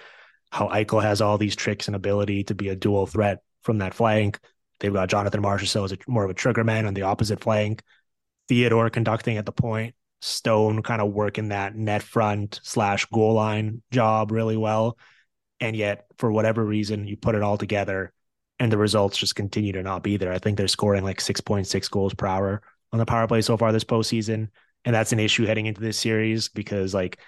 [0.52, 3.94] how Eichel has all these tricks and ability to be a dual threat from that
[3.94, 4.40] flank.
[4.80, 7.82] They've got Jonathan Marchessault as a, more of a trigger man on the opposite flank.
[8.48, 13.82] Theodore conducting at the point, Stone kind of working that net front slash goal line
[13.92, 14.98] job really well.
[15.60, 18.14] And yet, for whatever reason, you put it all together
[18.60, 20.34] and the results just continue to not be there.
[20.34, 23.72] I think they're scoring like 6.6 goals per hour on the power play so far
[23.72, 24.50] this postseason.
[24.86, 27.20] And that's an issue heading into this series because like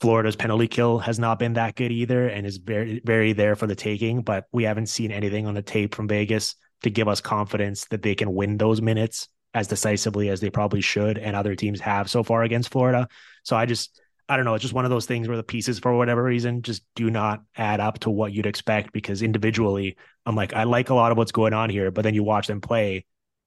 [0.00, 3.66] Florida's penalty kill has not been that good either and is very, very there for
[3.66, 4.22] the taking.
[4.22, 8.02] But we haven't seen anything on the tape from Vegas to give us confidence that
[8.02, 12.10] they can win those minutes as decisively as they probably should and other teams have
[12.10, 13.08] so far against Florida.
[13.42, 14.54] So I just, I don't know.
[14.54, 17.42] It's just one of those things where the pieces, for whatever reason, just do not
[17.56, 18.92] add up to what you'd expect.
[18.92, 22.14] Because individually, I'm like, I like a lot of what's going on here, but then
[22.14, 23.06] you watch them play,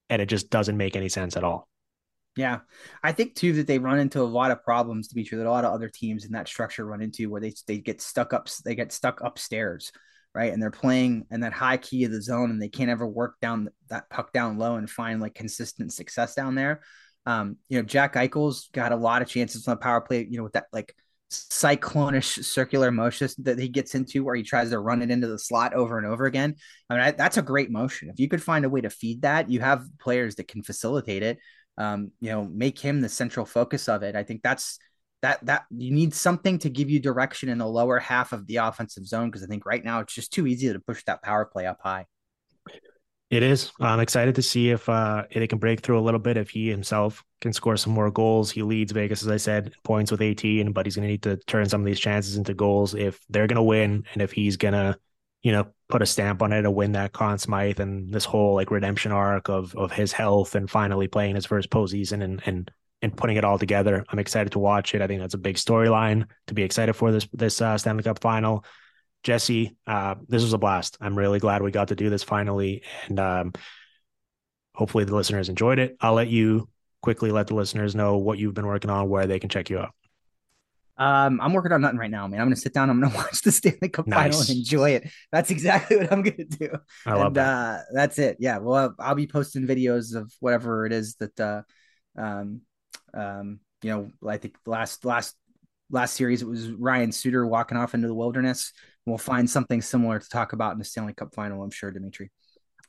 [0.09, 1.69] and it just doesn't make any sense at all.
[2.37, 2.59] Yeah,
[3.03, 5.09] I think too that they run into a lot of problems.
[5.09, 7.41] To be true, that a lot of other teams in that structure run into where
[7.41, 9.91] they they get stuck up, they get stuck upstairs,
[10.33, 10.53] right?
[10.53, 13.35] And they're playing in that high key of the zone, and they can't ever work
[13.41, 16.81] down that puck down low and find like consistent success down there.
[17.25, 20.37] Um, you know, Jack Eichel's got a lot of chances on the power play, you
[20.37, 20.95] know, with that like
[21.29, 25.39] cyclonish circular motion that he gets into where he tries to run it into the
[25.39, 26.55] slot over and over again.
[26.89, 28.09] I mean, I, that's a great motion.
[28.09, 31.23] If you could find a way to feed that, you have players that can facilitate
[31.23, 31.39] it.
[31.77, 34.15] Um, you know, make him the central focus of it.
[34.15, 34.77] I think that's
[35.21, 38.57] that that you need something to give you direction in the lower half of the
[38.57, 41.45] offensive zone because I think right now it's just too easy to push that power
[41.45, 42.05] play up high.
[43.31, 43.71] It is.
[43.79, 46.35] I'm excited to see if uh, it can break through a little bit.
[46.35, 50.11] If he himself can score some more goals, he leads Vegas, as I said, points
[50.11, 50.73] with 18.
[50.73, 53.47] But he's going to need to turn some of these chances into goals if they're
[53.47, 54.97] going to win, and if he's going to,
[55.43, 58.55] you know, put a stamp on it to win that Conn Smythe and this whole
[58.55, 62.71] like redemption arc of of his health and finally playing his first postseason and and
[63.01, 64.05] and putting it all together.
[64.09, 65.01] I'm excited to watch it.
[65.01, 68.19] I think that's a big storyline to be excited for this this uh, Stanley Cup
[68.19, 68.63] final.
[69.23, 70.97] Jesse, uh, this was a blast.
[70.99, 72.83] I'm really glad we got to do this finally.
[73.07, 73.53] And um,
[74.73, 75.95] hopefully the listeners enjoyed it.
[76.01, 76.69] I'll let you
[77.01, 79.79] quickly let the listeners know what you've been working on, where they can check you
[79.79, 79.93] out.
[80.97, 82.39] Um, I'm working on nothing right now, man.
[82.39, 82.89] I'm gonna sit down.
[82.89, 84.35] I'm gonna watch the Stanley Cup nice.
[84.35, 85.09] final and enjoy it.
[85.31, 86.69] That's exactly what I'm gonna do.
[87.05, 87.47] I love and, that.
[87.47, 88.37] Uh, that's it.
[88.39, 88.57] Yeah.
[88.59, 91.61] Well, I'll be posting videos of whatever it is that, uh,
[92.15, 92.61] um,
[93.13, 95.35] um, you know, I think last last
[95.89, 98.71] last series it was Ryan Suter walking off into the wilderness
[99.05, 102.31] we'll find something similar to talk about in the Stanley Cup final, I'm sure, Dimitri.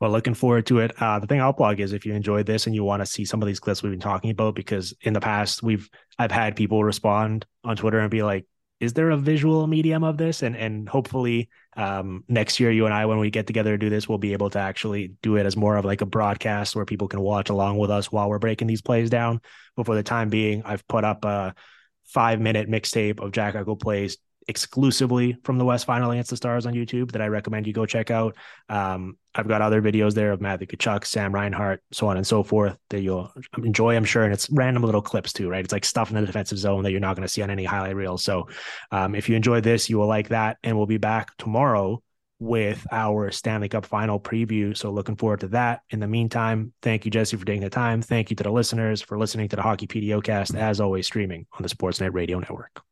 [0.02, 1.00] Well, looking forward to it.
[1.00, 3.24] Uh, the thing I'll plug is if you enjoyed this and you want to see
[3.24, 5.88] some of these clips we've been talking about, because in the past we've
[6.18, 8.44] I've had people respond on Twitter and be like,
[8.80, 12.92] "Is there a visual medium of this?" And and hopefully um, next year, you and
[12.92, 15.46] I, when we get together to do this, we'll be able to actually do it
[15.46, 18.40] as more of like a broadcast where people can watch along with us while we're
[18.40, 19.40] breaking these plays down.
[19.76, 21.54] But for the time being, I've put up a
[22.06, 24.18] five minute mixtape of Jack Eichel plays
[24.48, 27.86] exclusively from the West Final against the Stars on YouTube that I recommend you go
[27.86, 28.36] check out.
[28.68, 32.42] Um, I've got other videos there of Matthew Tkachuk, Sam Reinhart, so on and so
[32.42, 34.24] forth that you'll enjoy, I'm sure.
[34.24, 35.64] And it's random little clips too, right?
[35.64, 37.64] It's like stuff in the defensive zone that you're not going to see on any
[37.64, 38.18] highlight reel.
[38.18, 38.48] So
[38.90, 40.58] um, if you enjoy this, you will like that.
[40.62, 42.02] And we'll be back tomorrow
[42.42, 44.76] with our Stanley Cup final preview.
[44.76, 45.82] So looking forward to that.
[45.90, 48.02] In the meantime, thank you, Jesse, for taking the time.
[48.02, 51.62] Thank you to the listeners for listening to the Hockey PDOcast, as always, streaming on
[51.62, 52.82] the Sportsnet Radio Network.